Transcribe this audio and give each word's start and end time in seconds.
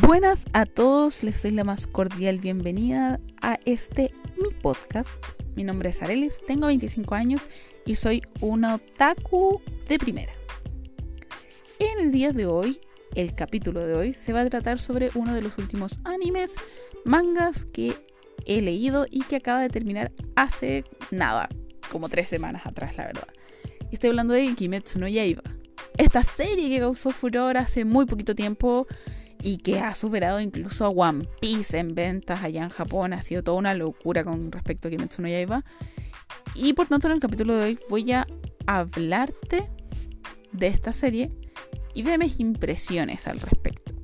Buenas 0.00 0.46
a 0.54 0.64
todos, 0.64 1.22
les 1.22 1.42
doy 1.42 1.50
la 1.50 1.64
más 1.64 1.86
cordial 1.86 2.38
bienvenida 2.38 3.20
a 3.42 3.58
este 3.66 4.14
mi 4.38 4.48
podcast. 4.48 5.22
Mi 5.54 5.64
nombre 5.64 5.90
es 5.90 6.00
Arelis, 6.00 6.40
tengo 6.46 6.68
25 6.68 7.14
años 7.14 7.42
y 7.84 7.96
soy 7.96 8.22
una 8.40 8.76
otaku 8.76 9.60
de 9.90 9.98
primera. 9.98 10.32
En 11.78 12.06
el 12.06 12.10
día 12.10 12.32
de 12.32 12.46
hoy, 12.46 12.80
el 13.14 13.34
capítulo 13.34 13.86
de 13.86 13.92
hoy, 13.92 14.14
se 14.14 14.32
va 14.32 14.40
a 14.40 14.48
tratar 14.48 14.78
sobre 14.78 15.10
uno 15.14 15.34
de 15.34 15.42
los 15.42 15.58
últimos 15.58 15.98
animes, 16.04 16.54
mangas 17.04 17.66
que 17.66 17.94
he 18.46 18.62
leído 18.62 19.04
y 19.10 19.20
que 19.24 19.36
acaba 19.36 19.60
de 19.60 19.68
terminar 19.68 20.10
hace 20.36 20.84
nada, 21.10 21.50
como 21.90 22.08
tres 22.08 22.30
semanas 22.30 22.64
atrás, 22.64 22.96
la 22.96 23.08
verdad. 23.08 23.28
Estoy 23.90 24.08
hablando 24.08 24.32
de 24.32 24.54
Kimetsu 24.54 24.98
no 24.98 25.06
Yaiba. 25.06 25.42
Esta 25.98 26.22
serie 26.22 26.70
que 26.70 26.78
causó 26.78 27.10
furor 27.10 27.58
hace 27.58 27.84
muy 27.84 28.06
poquito 28.06 28.34
tiempo 28.34 28.86
y 29.42 29.58
que 29.58 29.80
ha 29.80 29.92
superado 29.94 30.40
incluso 30.40 30.84
a 30.84 30.88
One 30.88 31.26
Piece 31.40 31.78
en 31.78 31.94
ventas 31.94 32.42
allá 32.42 32.62
en 32.62 32.68
Japón. 32.68 33.12
Ha 33.12 33.22
sido 33.22 33.42
toda 33.42 33.58
una 33.58 33.74
locura 33.74 34.24
con 34.24 34.52
respecto 34.52 34.88
a 34.88 34.90
Kimetsu 34.90 35.20
no 35.20 35.28
Yaiba. 35.28 35.64
Y 36.54 36.72
por 36.74 36.86
tanto 36.86 37.08
en 37.08 37.14
el 37.14 37.20
capítulo 37.20 37.54
de 37.54 37.64
hoy 37.64 37.78
voy 37.88 38.12
a 38.12 38.26
hablarte 38.66 39.68
de 40.52 40.66
esta 40.68 40.92
serie 40.92 41.30
y 41.94 42.02
de 42.02 42.18
mis 42.18 42.38
impresiones 42.38 43.26
al 43.26 43.40
respecto. 43.40 43.94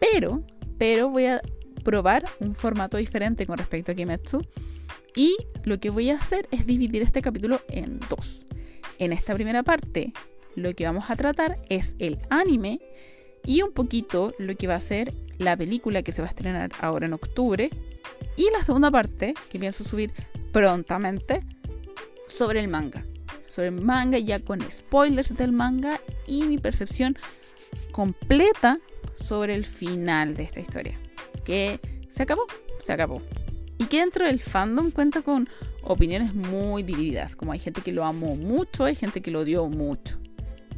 Pero, 0.00 0.44
pero 0.78 1.10
voy 1.10 1.26
a 1.26 1.42
probar 1.82 2.24
un 2.40 2.54
formato 2.54 2.96
diferente 2.96 3.46
con 3.46 3.58
respecto 3.58 3.92
a 3.92 3.94
Kimetsu. 3.94 4.42
Y 5.16 5.34
lo 5.64 5.80
que 5.80 5.90
voy 5.90 6.10
a 6.10 6.16
hacer 6.18 6.46
es 6.50 6.66
dividir 6.66 7.02
este 7.02 7.22
capítulo 7.22 7.60
en 7.68 7.98
dos. 8.10 8.46
En 8.98 9.12
esta 9.12 9.34
primera 9.34 9.62
parte, 9.62 10.12
lo 10.54 10.74
que 10.74 10.84
vamos 10.84 11.04
a 11.08 11.16
tratar 11.16 11.58
es 11.68 11.94
el 11.98 12.18
anime 12.30 12.80
y 13.46 13.62
un 13.62 13.72
poquito 13.72 14.34
lo 14.38 14.56
que 14.56 14.66
va 14.66 14.74
a 14.74 14.80
ser 14.80 15.14
la 15.38 15.56
película 15.56 16.02
que 16.02 16.12
se 16.12 16.20
va 16.20 16.28
a 16.28 16.30
estrenar 16.30 16.72
ahora 16.80 17.06
en 17.06 17.12
octubre. 17.12 17.70
Y 18.36 18.50
la 18.50 18.62
segunda 18.62 18.90
parte, 18.90 19.34
que 19.50 19.58
pienso 19.58 19.84
subir 19.84 20.12
prontamente, 20.52 21.42
sobre 22.26 22.60
el 22.60 22.68
manga. 22.68 23.04
Sobre 23.48 23.68
el 23.68 23.80
manga 23.80 24.18
ya 24.18 24.40
con 24.40 24.60
spoilers 24.70 25.34
del 25.36 25.52
manga 25.52 26.00
y 26.26 26.42
mi 26.44 26.58
percepción 26.58 27.16
completa 27.92 28.78
sobre 29.22 29.54
el 29.54 29.64
final 29.64 30.34
de 30.34 30.42
esta 30.42 30.60
historia. 30.60 30.98
Que 31.44 31.80
se 32.10 32.22
acabó, 32.22 32.46
se 32.84 32.92
acabó. 32.92 33.22
Y 33.78 33.84
que 33.86 34.00
dentro 34.00 34.26
del 34.26 34.40
fandom 34.40 34.90
cuenta 34.90 35.22
con 35.22 35.48
opiniones 35.82 36.34
muy 36.34 36.82
divididas. 36.82 37.36
Como 37.36 37.52
hay 37.52 37.58
gente 37.58 37.80
que 37.80 37.92
lo 37.92 38.04
amó 38.04 38.36
mucho, 38.36 38.84
hay 38.84 38.94
gente 38.94 39.20
que 39.20 39.30
lo 39.30 39.40
odió 39.40 39.66
mucho. 39.68 40.18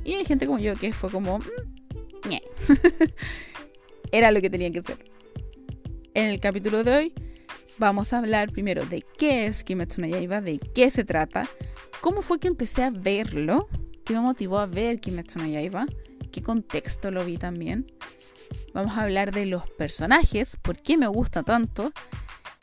Y 0.04 0.14
hay 0.14 0.24
gente 0.24 0.46
como 0.46 0.58
yo 0.58 0.74
que 0.74 0.92
fue 0.92 1.10
como, 1.10 1.38
mm, 1.38 1.77
Era 4.12 4.30
lo 4.30 4.40
que 4.40 4.50
tenía 4.50 4.70
que 4.70 4.80
hacer. 4.80 4.98
En 6.14 6.30
el 6.30 6.40
capítulo 6.40 6.84
de 6.84 6.96
hoy 6.96 7.12
vamos 7.78 8.12
a 8.12 8.18
hablar 8.18 8.50
primero 8.50 8.84
de 8.86 9.04
qué 9.18 9.46
es 9.46 9.62
Kimetsu 9.64 10.00
no 10.00 10.06
Yaiba, 10.06 10.40
de 10.40 10.58
qué 10.58 10.90
se 10.90 11.04
trata, 11.04 11.48
cómo 12.00 12.22
fue 12.22 12.40
que 12.40 12.48
empecé 12.48 12.82
a 12.82 12.90
verlo, 12.90 13.68
qué 14.04 14.14
me 14.14 14.20
motivó 14.20 14.58
a 14.58 14.66
ver 14.66 15.00
Kimetsu 15.00 15.38
no 15.38 15.46
Yaiba, 15.46 15.86
qué 16.32 16.42
contexto 16.42 17.10
lo 17.10 17.24
vi 17.24 17.36
también. 17.36 17.86
Vamos 18.72 18.96
a 18.96 19.02
hablar 19.02 19.32
de 19.32 19.46
los 19.46 19.68
personajes, 19.70 20.56
por 20.56 20.80
qué 20.80 20.96
me 20.96 21.06
gusta 21.06 21.42
tanto, 21.42 21.92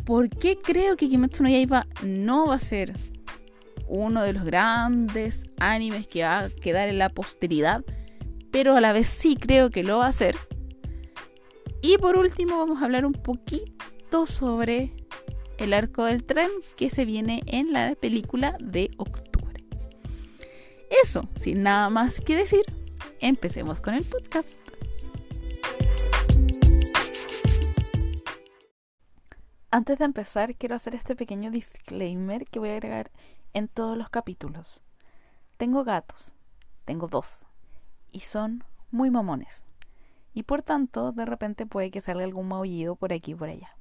por 0.04 0.30
qué 0.30 0.58
creo 0.58 0.98
que 0.98 1.08
Kimetsu 1.08 1.44
no 1.44 1.50
Yaiba 1.50 1.88
no 2.04 2.48
va 2.48 2.56
a 2.56 2.60
ser 2.60 2.94
uno 3.88 4.24
de 4.24 4.34
los 4.34 4.44
grandes 4.44 5.46
animes 5.60 6.08
que 6.08 6.24
va 6.24 6.40
a 6.40 6.50
quedar 6.50 6.90
en 6.90 6.98
la 6.98 7.10
posteridad 7.10 7.86
pero 8.56 8.78
a 8.78 8.80
la 8.80 8.94
vez 8.94 9.10
sí 9.10 9.36
creo 9.36 9.70
que 9.70 9.84
lo 9.84 9.98
va 9.98 10.06
a 10.06 10.08
hacer. 10.08 10.38
Y 11.82 11.98
por 11.98 12.16
último 12.16 12.58
vamos 12.58 12.82
a 12.82 12.86
hablar 12.86 13.06
un 13.06 13.12
poquito 13.12 14.26
sobre 14.28 14.94
el 15.58 15.74
arco 15.74 16.06
del 16.06 16.24
tren 16.24 16.48
que 16.78 16.90
se 16.90 17.04
viene 17.04 17.44
en 17.48 17.74
la 17.74 17.96
película 17.96 18.56
de 18.62 18.92
octubre. 18.96 19.62
Eso, 21.04 21.28
sin 21.36 21.64
nada 21.64 21.90
más 21.90 22.22
que 22.22 22.38
decir, 22.38 22.64
empecemos 23.20 23.82
con 23.82 23.94
el 23.94 24.06
podcast. 24.06 24.58
Antes 29.70 30.00
de 30.00 30.06
empezar, 30.06 30.56
quiero 30.56 30.76
hacer 30.76 30.96
este 30.96 31.18
pequeño 31.18 31.52
disclaimer 31.52 32.46
que 32.46 32.60
voy 32.60 32.70
a 32.70 32.76
agregar 32.76 33.12
en 33.54 33.68
todos 33.68 33.98
los 33.98 34.10
capítulos. 34.10 34.80
Tengo 35.58 35.84
gatos, 35.84 36.32
tengo 36.86 37.10
dos, 37.10 37.40
y 38.16 38.22
son 38.22 38.64
muy 38.92 39.12
mamones. 39.12 39.66
Y 40.34 40.44
por 40.44 40.62
tanto, 40.62 41.12
de 41.12 41.26
repente 41.26 41.66
puede 41.66 41.92
que 41.92 42.00
salga 42.00 42.24
algún 42.24 42.48
maullido 42.48 42.96
por 42.96 43.12
aquí 43.12 43.34
y 43.34 43.36
por 43.36 43.50
allá. 43.50 43.76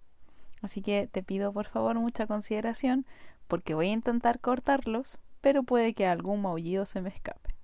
Así 0.61 0.83
que 0.83 1.07
te 1.07 1.23
pido 1.23 1.53
por 1.53 1.69
favor 1.69 1.95
mucha 2.01 2.27
consideración 2.27 3.07
porque 3.47 3.75
voy 3.75 3.91
a 3.91 3.93
intentar 3.93 4.41
cortarlos, 4.41 5.19
pero 5.41 5.63
puede 5.63 5.95
que 5.95 6.09
algún 6.09 6.43
maullido 6.43 6.85
se 6.85 7.01
me 7.01 7.11
escape. 7.11 7.55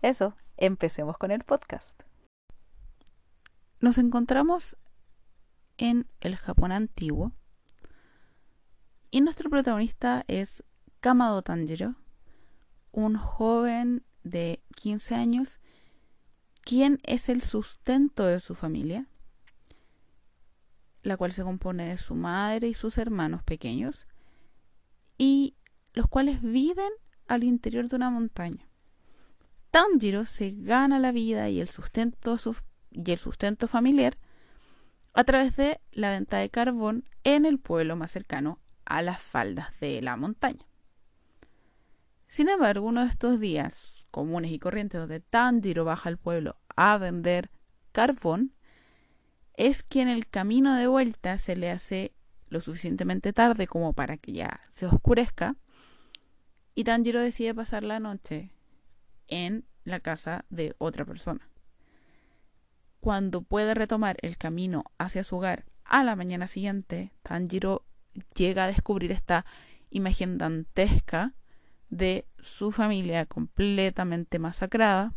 Eso, 0.00 0.34
empecemos 0.56 1.18
con 1.18 1.30
el 1.30 1.44
podcast. 1.44 2.00
Nos 3.80 3.98
encontramos 3.98 4.78
en 5.76 6.06
el 6.20 6.36
Japón 6.36 6.72
antiguo 6.72 7.32
y 9.10 9.20
nuestro 9.20 9.50
protagonista 9.50 10.24
es 10.28 10.64
Kamado 11.00 11.42
Tanjiro, 11.42 11.94
un 12.90 13.18
joven 13.18 14.02
de 14.24 14.62
15 14.76 15.14
años 15.14 15.60
quién 16.66 16.98
es 17.04 17.28
el 17.28 17.42
sustento 17.42 18.26
de 18.26 18.40
su 18.40 18.56
familia, 18.56 19.06
la 21.02 21.16
cual 21.16 21.32
se 21.32 21.44
compone 21.44 21.86
de 21.86 21.96
su 21.96 22.16
madre 22.16 22.66
y 22.66 22.74
sus 22.74 22.98
hermanos 22.98 23.44
pequeños, 23.44 24.08
y 25.16 25.54
los 25.92 26.08
cuales 26.08 26.42
viven 26.42 26.90
al 27.28 27.44
interior 27.44 27.88
de 27.88 27.94
una 27.94 28.10
montaña. 28.10 28.68
Tanjiro 29.70 30.24
se 30.24 30.54
gana 30.56 30.98
la 30.98 31.12
vida 31.12 31.48
y 31.48 31.60
el 31.60 31.68
sustento, 31.68 32.36
y 32.90 33.12
el 33.12 33.18
sustento 33.18 33.68
familiar 33.68 34.18
a 35.14 35.22
través 35.22 35.56
de 35.56 35.80
la 35.92 36.10
venta 36.10 36.38
de 36.38 36.50
carbón 36.50 37.08
en 37.22 37.46
el 37.46 37.60
pueblo 37.60 37.94
más 37.94 38.10
cercano 38.10 38.58
a 38.84 39.02
las 39.02 39.22
faldas 39.22 39.68
de 39.80 40.02
la 40.02 40.16
montaña. 40.16 40.66
Sin 42.26 42.48
embargo, 42.48 42.86
uno 42.86 43.02
de 43.02 43.08
estos 43.08 43.38
días 43.38 43.95
comunes 44.10 44.50
y 44.50 44.58
corrientes 44.58 45.00
donde 45.00 45.20
Tanjiro 45.20 45.84
baja 45.84 46.08
al 46.08 46.18
pueblo 46.18 46.56
a 46.74 46.98
vender 46.98 47.50
carbón, 47.92 48.52
es 49.54 49.82
que 49.82 50.02
en 50.02 50.08
el 50.08 50.28
camino 50.28 50.74
de 50.74 50.86
vuelta 50.86 51.38
se 51.38 51.56
le 51.56 51.70
hace 51.70 52.12
lo 52.48 52.60
suficientemente 52.60 53.32
tarde 53.32 53.66
como 53.66 53.92
para 53.92 54.16
que 54.16 54.32
ya 54.32 54.60
se 54.70 54.86
oscurezca 54.86 55.56
y 56.74 56.84
Tanjiro 56.84 57.20
decide 57.20 57.54
pasar 57.54 57.82
la 57.82 58.00
noche 58.00 58.50
en 59.28 59.64
la 59.84 60.00
casa 60.00 60.44
de 60.50 60.74
otra 60.78 61.04
persona. 61.04 61.48
Cuando 63.00 63.40
puede 63.40 63.74
retomar 63.74 64.16
el 64.20 64.36
camino 64.36 64.84
hacia 64.98 65.24
su 65.24 65.36
hogar 65.36 65.64
a 65.84 66.04
la 66.04 66.16
mañana 66.16 66.46
siguiente, 66.46 67.12
Tanjiro 67.22 67.84
llega 68.34 68.64
a 68.64 68.68
descubrir 68.68 69.12
esta 69.12 69.46
imagen 69.90 70.38
dantesca 70.38 71.34
de 71.90 72.26
su 72.40 72.72
familia 72.72 73.26
completamente 73.26 74.38
masacrada 74.38 75.12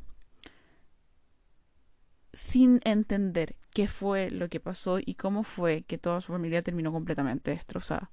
sin 2.34 2.80
entender 2.84 3.56
qué 3.72 3.88
fue 3.88 4.30
lo 4.30 4.50
que 4.50 4.60
pasó 4.60 5.00
y 5.04 5.16
cómo 5.16 5.44
fue 5.44 5.84
que 5.84 5.98
toda 5.98 6.22
su 6.22 6.32
familia 6.32 6.62
terminó 6.62 6.92
completamente 6.92 7.52
destrozada. 7.52 8.12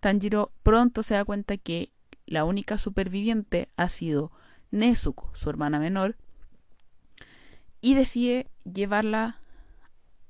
Tanjiro 0.00 0.52
pronto 0.62 1.02
se 1.02 1.14
da 1.14 1.24
cuenta 1.24 1.56
que 1.56 1.92
la 2.26 2.44
única 2.44 2.78
superviviente 2.78 3.68
ha 3.76 3.88
sido 3.88 4.32
Nezuko, 4.70 5.30
su 5.34 5.48
hermana 5.50 5.78
menor, 5.78 6.16
y 7.80 7.94
decide 7.94 8.50
llevarla 8.64 9.40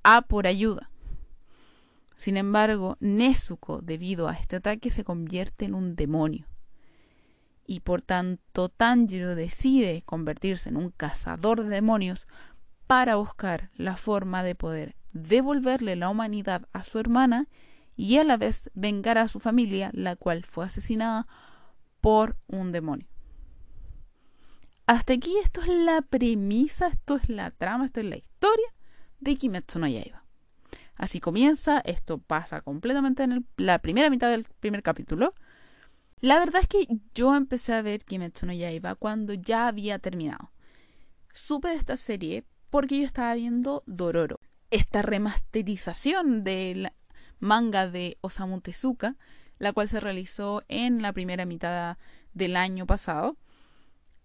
a 0.02 0.22
por 0.22 0.46
ayuda. 0.46 0.90
Sin 2.16 2.36
embargo, 2.36 2.96
Nezuko, 3.00 3.80
debido 3.82 4.28
a 4.28 4.34
este 4.34 4.56
ataque, 4.56 4.90
se 4.90 5.04
convierte 5.04 5.64
en 5.64 5.74
un 5.74 5.96
demonio 5.96 6.46
y 7.66 7.80
por 7.80 8.02
tanto 8.02 8.68
Tanjiro 8.68 9.34
decide 9.34 10.02
convertirse 10.06 10.68
en 10.68 10.76
un 10.76 10.90
cazador 10.90 11.62
de 11.62 11.68
demonios 11.68 12.26
para 12.86 13.16
buscar 13.16 13.70
la 13.74 13.96
forma 13.96 14.42
de 14.42 14.54
poder 14.54 14.96
devolverle 15.12 15.96
la 15.96 16.08
humanidad 16.08 16.68
a 16.72 16.84
su 16.84 16.98
hermana 16.98 17.48
y 17.96 18.18
a 18.18 18.24
la 18.24 18.36
vez 18.36 18.70
vengar 18.74 19.18
a 19.18 19.28
su 19.28 19.40
familia, 19.40 19.90
la 19.92 20.16
cual 20.16 20.44
fue 20.44 20.66
asesinada 20.66 21.26
por 22.00 22.36
un 22.46 22.72
demonio. 22.72 23.08
Hasta 24.86 25.14
aquí 25.14 25.34
esto 25.42 25.62
es 25.62 25.68
la 25.68 26.02
premisa, 26.02 26.88
esto 26.88 27.16
es 27.16 27.28
la 27.28 27.50
trama, 27.50 27.86
esto 27.86 28.00
es 28.00 28.06
la 28.06 28.16
historia 28.16 28.66
de 29.18 29.36
Kimetsu 29.36 29.78
no 29.78 29.88
Yaiba. 29.88 30.24
Así 30.94 31.20
comienza, 31.20 31.80
esto 31.80 32.18
pasa 32.18 32.60
completamente 32.60 33.24
en 33.24 33.46
la 33.56 33.80
primera 33.80 34.10
mitad 34.10 34.30
del 34.30 34.44
primer 34.60 34.82
capítulo 34.82 35.34
la 36.20 36.38
verdad 36.38 36.62
es 36.62 36.68
que 36.68 36.88
yo 37.14 37.34
empecé 37.34 37.74
a 37.74 37.82
ver 37.82 38.04
Kimetsu 38.04 38.46
no 38.46 38.52
Yaiba 38.52 38.94
cuando 38.94 39.34
ya 39.34 39.68
había 39.68 39.98
terminado. 39.98 40.50
Supe 41.32 41.68
de 41.68 41.76
esta 41.76 41.96
serie 41.96 42.44
porque 42.70 42.98
yo 42.98 43.04
estaba 43.04 43.34
viendo 43.34 43.82
Dororo. 43.86 44.40
esta 44.70 45.02
remasterización 45.02 46.42
del 46.42 46.90
manga 47.38 47.88
de 47.88 48.18
Osamu 48.22 48.60
Tezuka, 48.60 49.16
la 49.58 49.72
cual 49.72 49.88
se 49.88 50.00
realizó 50.00 50.64
en 50.68 51.02
la 51.02 51.12
primera 51.12 51.44
mitad 51.46 51.98
del 52.34 52.56
año 52.56 52.86
pasado. 52.86 53.36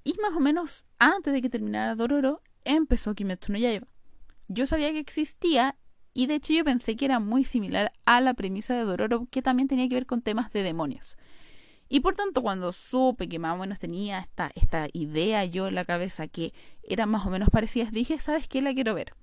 Y 0.04 0.16
más 0.22 0.36
o 0.36 0.40
menos 0.40 0.86
antes 0.98 1.34
de 1.34 1.42
que 1.42 1.50
terminara 1.50 1.96
Dororo, 1.96 2.42
empezó 2.64 3.14
Kimetsu 3.14 3.52
no 3.52 3.60
Yaiba. 3.60 3.88
Yo 4.48 4.66
sabía 4.66 4.92
que 4.92 5.00
existía 5.00 5.78
y 6.14 6.28
de 6.28 6.36
hecho 6.36 6.54
yo 6.54 6.64
pensé 6.66 6.96
que 6.96 7.06
era 7.06 7.20
muy 7.20 7.44
similar 7.44 7.94
a 8.06 8.20
la 8.22 8.34
premisa 8.34 8.74
de 8.76 8.84
Dororo, 8.84 9.28
que 9.30 9.42
también 9.42 9.68
tenía 9.68 9.88
que 9.88 9.96
ver 9.96 10.06
con 10.06 10.22
temas 10.22 10.52
de 10.52 10.64
demonios. 10.64 11.18
Y 11.94 12.00
por 12.00 12.16
tanto, 12.16 12.42
cuando 12.42 12.72
supe 12.72 13.28
que 13.28 13.38
más 13.38 13.54
o 13.54 13.58
menos 13.58 13.78
tenía 13.78 14.20
esta, 14.20 14.50
esta 14.56 14.88
idea 14.94 15.44
yo 15.44 15.68
en 15.68 15.76
la 15.76 15.84
cabeza 15.84 16.30
que 16.30 16.54
eran 16.84 17.10
más 17.10 17.26
o 17.26 17.30
menos 17.30 17.50
parecidas, 17.50 17.92
dije, 17.92 18.18
¿sabes 18.18 18.48
qué? 18.48 18.62
La 18.62 18.74
quiero 18.74 18.96
ver. 18.96 19.14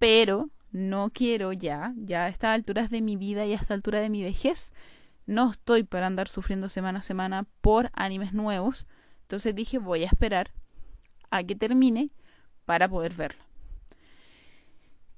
Pero 0.00 0.50
no 0.72 1.10
quiero 1.14 1.52
ya, 1.52 1.94
ya 1.96 2.24
a 2.24 2.28
estas 2.28 2.56
alturas 2.56 2.90
de 2.90 3.02
mi 3.02 3.14
vida 3.14 3.46
y 3.46 3.52
a 3.52 3.56
esta 3.56 3.74
altura 3.74 4.00
de 4.00 4.10
mi 4.10 4.20
vejez, 4.20 4.74
no 5.26 5.52
estoy 5.52 5.84
para 5.84 6.08
andar 6.08 6.26
sufriendo 6.26 6.68
semana 6.68 6.98
a 6.98 7.02
semana 7.02 7.46
por 7.60 7.92
animes 7.92 8.32
nuevos. 8.32 8.88
Entonces 9.20 9.54
dije, 9.54 9.78
voy 9.78 10.02
a 10.02 10.06
esperar 10.06 10.50
a 11.30 11.44
que 11.44 11.54
termine 11.54 12.10
para 12.64 12.88
poder 12.88 13.14
verlo. 13.14 13.44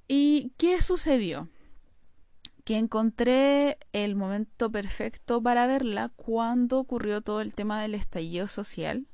¿Y 0.07 0.53
qué 0.59 0.83
sucedió? 0.83 1.49
Que 2.65 2.79
encontré 2.79 3.79
el 3.93 4.17
momento 4.17 4.71
perfecto 4.71 5.43
para 5.43 5.67
verla 5.67 6.11
cuando 6.17 6.79
ocurrió 6.79 7.21
todo 7.21 7.41
el 7.41 7.55
tema 7.55 7.83
del 7.83 7.95
estallido 7.95 8.49
social. 8.49 9.07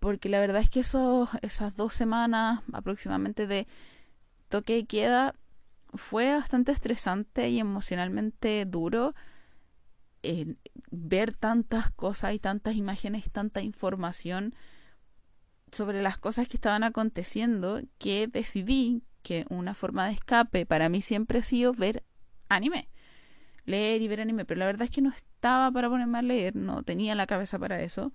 Porque 0.00 0.28
la 0.28 0.38
verdad 0.38 0.60
es 0.60 0.68
que 0.68 0.80
eso, 0.80 1.28
esas 1.40 1.74
dos 1.76 1.94
semanas 1.94 2.60
aproximadamente 2.72 3.46
de 3.46 3.66
toque 4.48 4.78
y 4.78 4.84
queda 4.84 5.34
fue 5.94 6.34
bastante 6.34 6.72
estresante 6.72 7.48
y 7.48 7.58
emocionalmente 7.58 8.66
duro 8.66 9.14
ver 10.90 11.34
tantas 11.34 11.90
cosas 11.90 12.34
y 12.34 12.38
tantas 12.38 12.76
imágenes, 12.76 13.30
tanta 13.30 13.60
información 13.60 14.54
sobre 15.72 16.02
las 16.02 16.18
cosas 16.18 16.48
que 16.48 16.56
estaban 16.56 16.84
aconteciendo 16.84 17.80
que 17.98 18.28
decidí 18.28 19.02
que 19.24 19.46
una 19.48 19.74
forma 19.74 20.06
de 20.06 20.12
escape 20.12 20.66
para 20.66 20.88
mí 20.88 21.02
siempre 21.02 21.40
ha 21.40 21.42
sido 21.42 21.72
ver 21.72 22.04
anime. 22.48 22.88
Leer 23.64 24.02
y 24.02 24.08
ver 24.08 24.20
anime, 24.20 24.44
pero 24.44 24.60
la 24.60 24.66
verdad 24.66 24.82
es 24.84 24.90
que 24.90 25.00
no 25.00 25.10
estaba 25.10 25.72
para 25.72 25.88
ponerme 25.88 26.18
a 26.18 26.22
leer, 26.22 26.54
no 26.54 26.84
tenía 26.84 27.16
la 27.16 27.26
cabeza 27.26 27.58
para 27.58 27.82
eso. 27.82 28.12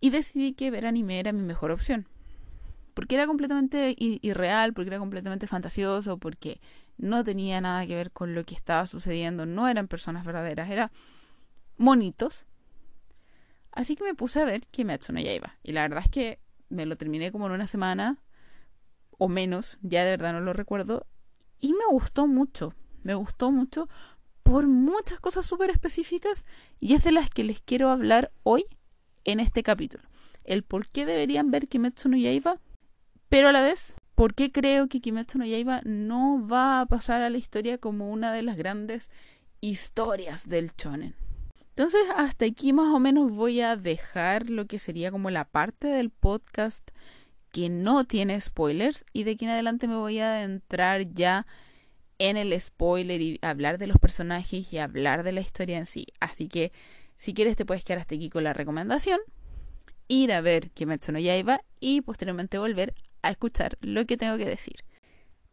Y 0.00 0.10
decidí 0.10 0.54
que 0.54 0.70
ver 0.70 0.86
anime 0.86 1.18
era 1.18 1.32
mi 1.32 1.42
mejor 1.42 1.72
opción. 1.72 2.06
Porque 2.94 3.16
era 3.16 3.26
completamente 3.26 3.94
irreal, 3.98 4.72
porque 4.72 4.88
era 4.90 4.98
completamente 4.98 5.48
fantasioso, 5.48 6.16
porque 6.16 6.60
no 6.96 7.24
tenía 7.24 7.60
nada 7.60 7.84
que 7.86 7.96
ver 7.96 8.12
con 8.12 8.34
lo 8.34 8.44
que 8.44 8.54
estaba 8.54 8.86
sucediendo, 8.86 9.46
no 9.46 9.66
eran 9.66 9.88
personas 9.88 10.24
verdaderas, 10.24 10.70
eran 10.70 10.90
monitos. 11.76 12.44
Así 13.72 13.96
que 13.96 14.04
me 14.04 14.14
puse 14.14 14.40
a 14.40 14.44
ver 14.44 14.64
Kimetsu 14.68 15.12
no 15.12 15.20
Yaiba. 15.20 15.58
Y 15.64 15.72
la 15.72 15.82
verdad 15.82 16.04
es 16.04 16.10
que 16.10 16.38
me 16.68 16.86
lo 16.86 16.96
terminé 16.96 17.32
como 17.32 17.46
en 17.46 17.52
una 17.52 17.66
semana 17.66 18.18
o 19.18 19.28
menos, 19.28 19.78
ya 19.82 20.04
de 20.04 20.12
verdad 20.12 20.32
no 20.32 20.40
lo 20.40 20.52
recuerdo. 20.52 21.06
Y 21.60 21.72
me 21.72 21.86
gustó 21.90 22.26
mucho, 22.26 22.74
me 23.02 23.14
gustó 23.14 23.50
mucho 23.50 23.88
por 24.42 24.66
muchas 24.66 25.20
cosas 25.20 25.46
súper 25.46 25.70
específicas 25.70 26.44
y 26.80 26.94
es 26.94 27.04
de 27.04 27.12
las 27.12 27.30
que 27.30 27.44
les 27.44 27.60
quiero 27.60 27.90
hablar 27.90 28.30
hoy 28.42 28.66
en 29.24 29.40
este 29.40 29.62
capítulo. 29.62 30.04
El 30.44 30.62
por 30.62 30.88
qué 30.88 31.06
deberían 31.06 31.50
ver 31.50 31.68
Kimetsu 31.68 32.08
no 32.08 32.16
Yaiba, 32.16 32.60
pero 33.28 33.48
a 33.48 33.52
la 33.52 33.62
vez 33.62 33.96
¿Por 34.14 34.34
qué 34.34 34.52
creo 34.52 34.88
que 34.88 35.00
Kimetsu 35.00 35.38
no 35.38 35.44
Yaiba 35.44 35.80
no 35.84 36.46
va 36.46 36.80
a 36.80 36.86
pasar 36.86 37.22
a 37.22 37.30
la 37.30 37.38
historia 37.38 37.78
como 37.78 38.10
una 38.10 38.32
de 38.32 38.42
las 38.42 38.56
grandes 38.56 39.10
historias 39.60 40.48
del 40.48 40.70
shonen? 40.76 41.16
Entonces, 41.70 42.02
hasta 42.16 42.44
aquí 42.44 42.72
más 42.72 42.94
o 42.94 43.00
menos 43.00 43.32
voy 43.32 43.60
a 43.60 43.74
dejar 43.76 44.50
lo 44.50 44.66
que 44.66 44.78
sería 44.78 45.10
como 45.10 45.30
la 45.30 45.44
parte 45.44 45.88
del 45.88 46.10
podcast 46.10 46.92
que 47.54 47.68
no 47.68 48.04
tiene 48.04 48.40
spoilers 48.40 49.04
y 49.12 49.22
de 49.22 49.30
aquí 49.30 49.44
en 49.44 49.52
adelante 49.52 49.86
me 49.86 49.94
voy 49.94 50.18
a 50.18 50.42
entrar 50.42 51.14
ya 51.14 51.46
en 52.18 52.36
el 52.36 52.60
spoiler 52.60 53.20
y 53.20 53.38
hablar 53.42 53.78
de 53.78 53.86
los 53.86 53.96
personajes 53.98 54.72
y 54.72 54.78
hablar 54.78 55.22
de 55.22 55.30
la 55.30 55.40
historia 55.40 55.78
en 55.78 55.86
sí. 55.86 56.08
Así 56.18 56.48
que 56.48 56.72
si 57.16 57.32
quieres 57.32 57.54
te 57.54 57.64
puedes 57.64 57.84
quedar 57.84 58.00
hasta 58.00 58.16
aquí 58.16 58.28
con 58.28 58.42
la 58.42 58.54
recomendación, 58.54 59.20
ir 60.08 60.32
a 60.32 60.40
ver 60.40 60.72
Kimetsu 60.72 61.12
no 61.12 61.20
Yaiba 61.20 61.60
y 61.78 62.00
posteriormente 62.00 62.58
volver 62.58 62.92
a 63.22 63.30
escuchar 63.30 63.78
lo 63.80 64.04
que 64.04 64.16
tengo 64.16 64.36
que 64.36 64.46
decir. 64.46 64.74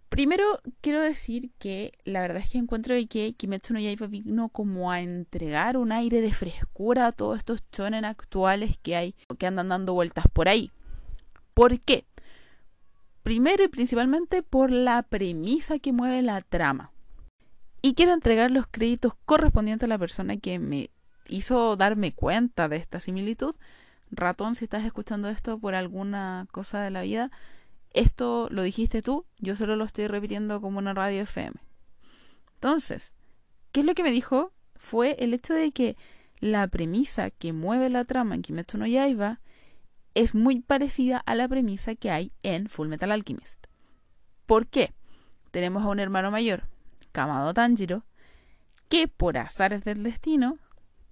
Primero 0.10 0.60
quiero 0.82 1.02
decir 1.02 1.52
que 1.60 1.92
la 2.04 2.22
verdad 2.22 2.42
es 2.42 2.50
que 2.50 2.58
encuentro 2.58 2.96
que 3.12 3.34
Kimetsu 3.34 3.76
no 3.76 3.80
Yaiba 3.80 4.08
vino 4.08 4.50
como 4.50 4.92
a 4.92 5.02
entregar 5.02 5.78
un 5.78 5.92
aire 5.92 6.20
de 6.22 6.34
frescura 6.34 7.06
a 7.06 7.12
todos 7.12 7.38
estos 7.38 7.62
chonen 7.72 8.06
actuales 8.06 8.80
que 8.82 8.96
hay, 8.96 9.16
que 9.38 9.46
andan 9.46 9.70
dando 9.70 9.94
vueltas 9.94 10.26
por 10.34 10.50
ahí. 10.50 10.72
¿Por 11.54 11.80
qué? 11.80 12.06
Primero 13.24 13.64
y 13.64 13.68
principalmente 13.68 14.42
por 14.42 14.72
la 14.72 15.04
premisa 15.04 15.80
que 15.80 15.94
mueve 15.94 16.22
la 16.22 16.42
trama. 16.42 16.92
Y 17.82 17.94
quiero 17.94 18.14
entregar 18.14 18.52
los 18.52 18.68
créditos 18.68 19.14
correspondientes 19.26 19.86
a 19.86 19.90
la 19.90 19.98
persona 19.98 20.38
que 20.38 20.60
me 20.60 20.92
hizo 21.28 21.76
darme 21.76 22.14
cuenta 22.14 22.68
de 22.68 22.78
esta 22.78 23.00
similitud. 23.00 23.56
Ratón, 24.12 24.56
si 24.56 24.66
estás 24.66 24.86
escuchando 24.86 25.30
esto 25.30 25.58
por 25.58 25.74
alguna 25.74 26.48
cosa 26.52 26.82
de 26.82 26.92
la 26.92 27.02
vida, 27.02 27.32
esto 27.94 28.48
lo 28.52 28.64
dijiste 28.64 29.02
tú, 29.02 29.26
yo 29.40 29.56
solo 29.56 29.76
lo 29.76 29.86
estoy 29.86 30.08
repitiendo 30.08 30.62
como 30.62 30.80
una 30.80 30.94
radio 30.94 31.22
FM. 31.22 31.54
Entonces, 32.56 33.14
¿qué 33.72 33.82
es 33.82 33.86
lo 33.86 33.96
que 33.96 34.04
me 34.04 34.12
dijo? 34.12 34.54
Fue 34.76 35.16
el 35.20 35.34
hecho 35.34 35.54
de 35.54 35.72
que 35.72 35.98
la 36.40 36.68
premisa 36.68 37.30
que 37.30 37.54
mueve 37.54 37.90
la 37.90 38.06
trama 38.06 38.36
en 38.36 38.42
Kimetsu 38.42 38.78
no 38.78 38.88
Yaiba 38.88 39.40
es 40.14 40.36
muy 40.36 40.60
parecida 40.60 41.18
a 41.26 41.36
la 41.36 41.48
premisa 41.48 41.96
que 41.96 42.12
hay 42.12 42.32
en 42.44 42.68
Full 42.68 42.88
Metal 42.88 43.12
Alchemist. 43.12 43.68
¿Por 44.46 44.68
qué? 44.68 44.94
Tenemos 45.52 45.84
a 45.84 45.88
un 45.88 46.00
hermano 46.00 46.32
mayor, 46.32 46.68
Kamado 47.12 47.54
Tanjiro, 47.54 48.04
que 48.90 49.08
por 49.08 49.38
azares 49.38 49.84
del 49.84 50.04
destino 50.04 50.58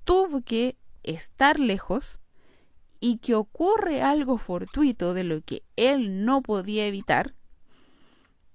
tuvo 0.03 0.41
que 0.41 0.77
estar 1.03 1.59
lejos 1.59 2.19
y 2.99 3.17
que 3.17 3.35
ocurre 3.35 4.01
algo 4.01 4.37
fortuito 4.37 5.13
de 5.13 5.23
lo 5.23 5.41
que 5.41 5.63
él 5.77 6.25
no 6.25 6.41
podía 6.41 6.85
evitar, 6.85 7.33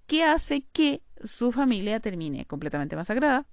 que 0.06 0.24
hace 0.24 0.62
que 0.72 1.02
su 1.22 1.52
familia 1.52 2.00
termine 2.00 2.44
completamente 2.44 2.96
masacrada 2.96 3.46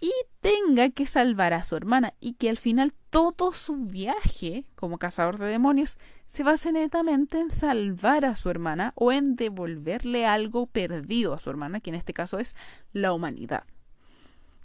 y 0.00 0.12
tenga 0.40 0.90
que 0.90 1.06
salvar 1.06 1.52
a 1.52 1.62
su 1.62 1.76
hermana 1.76 2.14
y 2.20 2.34
que 2.34 2.50
al 2.50 2.58
final 2.58 2.92
todo 3.10 3.52
su 3.52 3.86
viaje 3.86 4.66
como 4.74 4.98
cazador 4.98 5.38
de 5.38 5.46
demonios 5.46 5.98
se 6.26 6.42
base 6.42 6.72
netamente 6.72 7.38
en 7.38 7.50
salvar 7.50 8.24
a 8.24 8.36
su 8.36 8.50
hermana 8.50 8.92
o 8.96 9.12
en 9.12 9.36
devolverle 9.36 10.26
algo 10.26 10.66
perdido 10.66 11.32
a 11.32 11.38
su 11.38 11.50
hermana, 11.50 11.80
que 11.80 11.90
en 11.90 11.96
este 11.96 12.12
caso 12.12 12.38
es 12.38 12.54
la 12.92 13.12
humanidad. 13.12 13.64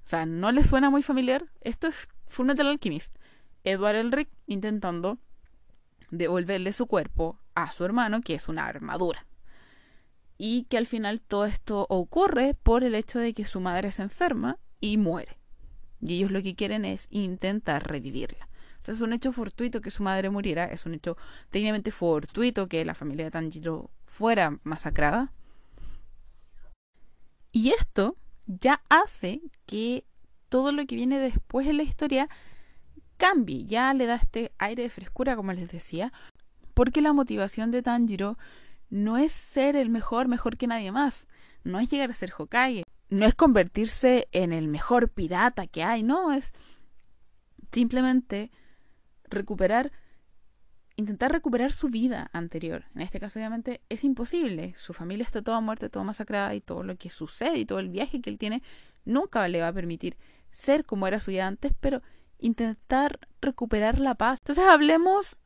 O 0.06 0.10
sea, 0.10 0.26
¿no 0.26 0.52
le 0.52 0.64
suena 0.64 0.90
muy 0.90 1.04
familiar? 1.04 1.46
Esto 1.62 1.88
es 1.88 2.08
Fullmetal 2.28 2.68
Alchemist. 2.68 3.16
Edward 3.64 3.98
Elric 3.98 4.30
intentando 4.48 5.20
devolverle 6.10 6.74
su 6.74 6.88
cuerpo 6.88 7.40
a 7.54 7.72
su 7.72 7.86
hermano, 7.86 8.22
que 8.22 8.34
es 8.34 8.48
una 8.48 8.66
armadura. 8.66 9.28
Y 10.38 10.64
que 10.64 10.78
al 10.78 10.88
final 10.88 11.22
todo 11.22 11.46
esto 11.46 11.86
ocurre 11.90 12.56
por 12.56 12.84
el 12.84 12.96
hecho 12.96 13.20
de 13.20 13.34
que 13.34 13.46
su 13.46 13.60
madre 13.60 13.92
se 13.92 14.02
enferma 14.02 14.58
y 14.80 14.98
muere. 14.98 15.38
Y 16.02 16.16
ellos 16.16 16.32
lo 16.32 16.42
que 16.42 16.56
quieren 16.56 16.86
es 16.86 17.08
intentar 17.12 17.88
revivirla. 17.88 18.48
O 18.82 18.86
sea, 18.86 18.94
es 18.94 19.02
un 19.02 19.14
hecho 19.14 19.32
fortuito 19.32 19.82
que 19.82 19.92
su 19.92 20.04
madre 20.04 20.30
muriera, 20.30 20.66
es 20.66 20.86
un 20.86 20.94
hecho 20.94 21.18
técnicamente 21.50 21.92
fortuito 21.92 22.68
que 22.68 22.86
la 22.86 22.96
familia 22.96 23.26
de 23.26 23.32
Tanjiro 23.32 23.92
fuera 24.06 24.58
masacrada. 24.64 25.34
Y 27.52 27.72
esto 27.72 28.16
ya 28.46 28.82
hace 28.90 29.42
que 29.66 30.06
todo 30.48 30.72
lo 30.72 30.86
que 30.86 30.96
viene 30.96 31.20
después 31.20 31.68
en 31.68 31.78
la 31.78 31.84
historia 31.84 32.30
cambie, 33.18 33.66
ya 33.66 33.94
le 33.94 34.06
da 34.06 34.16
este 34.16 34.52
aire 34.58 34.84
de 34.84 34.90
frescura, 34.90 35.36
como 35.36 35.52
les 35.52 35.70
decía, 35.70 36.14
porque 36.74 37.02
la 37.02 37.12
motivación 37.12 37.72
de 37.72 37.82
Tanjiro 37.82 38.38
no 38.90 39.18
es 39.18 39.32
ser 39.32 39.76
el 39.76 39.90
mejor, 39.90 40.28
mejor 40.28 40.58
que 40.58 40.68
nadie 40.68 40.92
más, 40.92 41.28
no 41.64 41.80
es 41.80 41.90
llegar 41.90 42.10
a 42.10 42.14
ser 42.14 42.34
Hokage, 42.36 42.84
no 43.10 43.26
es 43.26 43.36
convertirse 43.36 44.28
en 44.32 44.54
el 44.54 44.68
mejor 44.68 45.10
pirata 45.10 45.68
que 45.68 45.84
hay, 45.84 46.04
no, 46.04 46.32
es 46.32 46.54
simplemente 47.72 48.52
recuperar, 49.26 49.92
intentar 50.96 51.32
recuperar 51.32 51.72
su 51.72 51.90
vida 51.90 52.30
anterior. 52.34 52.86
En 52.96 53.02
este 53.02 53.20
caso, 53.20 53.40
obviamente, 53.40 53.82
es 53.90 54.04
imposible. 54.04 54.74
Su 54.78 54.94
familia 54.94 55.24
está 55.24 55.42
toda 55.42 55.60
muerta, 55.60 55.90
toda 55.90 56.06
masacrada 56.06 56.54
y 56.56 56.62
todo 56.62 56.84
lo 56.84 56.98
que 56.98 57.10
sucede 57.10 57.58
y 57.58 57.66
todo 57.66 57.80
el 57.80 57.90
viaje 57.90 58.22
que 58.22 58.30
él 58.30 58.38
tiene 58.38 58.62
nunca 59.06 59.48
le 59.48 59.62
va 59.62 59.70
a 59.70 59.74
permitir 59.74 60.18
ser 60.52 60.86
como 60.86 61.08
era 61.08 61.20
su 61.20 61.32
vida 61.32 61.48
antes, 61.48 61.74
pero 61.80 62.02
intentar 62.38 63.20
recuperar 63.42 64.00
la 64.00 64.16
paz. 64.16 64.40
Entonces 64.42 64.66
hablemos 64.66 65.38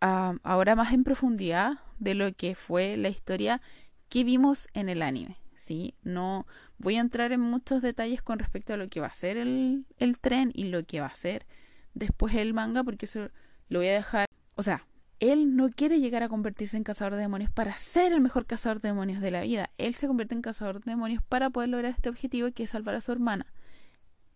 ah, 0.00 0.34
ahora 0.42 0.76
más 0.76 0.92
en 0.92 1.04
profundidad 1.04 1.80
de 1.98 2.14
lo 2.14 2.32
que 2.32 2.54
fue 2.54 2.96
la 2.96 3.08
historia 3.08 3.60
qué 4.08 4.24
vimos 4.24 4.68
en 4.74 4.88
el 4.88 5.02
anime. 5.02 5.38
¿Sí? 5.60 5.94
No 6.02 6.46
voy 6.78 6.96
a 6.96 7.00
entrar 7.00 7.32
en 7.32 7.40
muchos 7.40 7.82
detalles 7.82 8.22
con 8.22 8.38
respecto 8.38 8.72
a 8.72 8.76
lo 8.76 8.88
que 8.88 9.00
va 9.00 9.08
a 9.08 9.14
ser 9.14 9.36
el, 9.36 9.84
el 9.98 10.18
tren 10.18 10.50
y 10.54 10.64
lo 10.64 10.84
que 10.84 11.00
va 11.00 11.06
a 11.06 11.14
ser 11.14 11.46
después 11.92 12.34
el 12.34 12.54
manga, 12.54 12.82
porque 12.82 13.06
eso 13.06 13.28
lo 13.68 13.80
voy 13.80 13.88
a 13.88 13.92
dejar. 13.92 14.26
O 14.56 14.62
sea, 14.62 14.86
él 15.20 15.56
no 15.56 15.68
quiere 15.68 16.00
llegar 16.00 16.22
a 16.22 16.30
convertirse 16.30 16.78
en 16.78 16.82
cazador 16.82 17.14
de 17.14 17.20
demonios 17.20 17.50
para 17.50 17.76
ser 17.76 18.12
el 18.12 18.22
mejor 18.22 18.46
cazador 18.46 18.80
de 18.80 18.88
demonios 18.88 19.20
de 19.20 19.30
la 19.30 19.42
vida. 19.42 19.70
Él 19.76 19.94
se 19.94 20.06
convierte 20.06 20.34
en 20.34 20.40
cazador 20.40 20.82
de 20.82 20.92
demonios 20.92 21.22
para 21.22 21.50
poder 21.50 21.68
lograr 21.68 21.92
este 21.92 22.08
objetivo 22.08 22.50
que 22.52 22.62
es 22.62 22.70
salvar 22.70 22.94
a 22.94 23.02
su 23.02 23.12
hermana. 23.12 23.46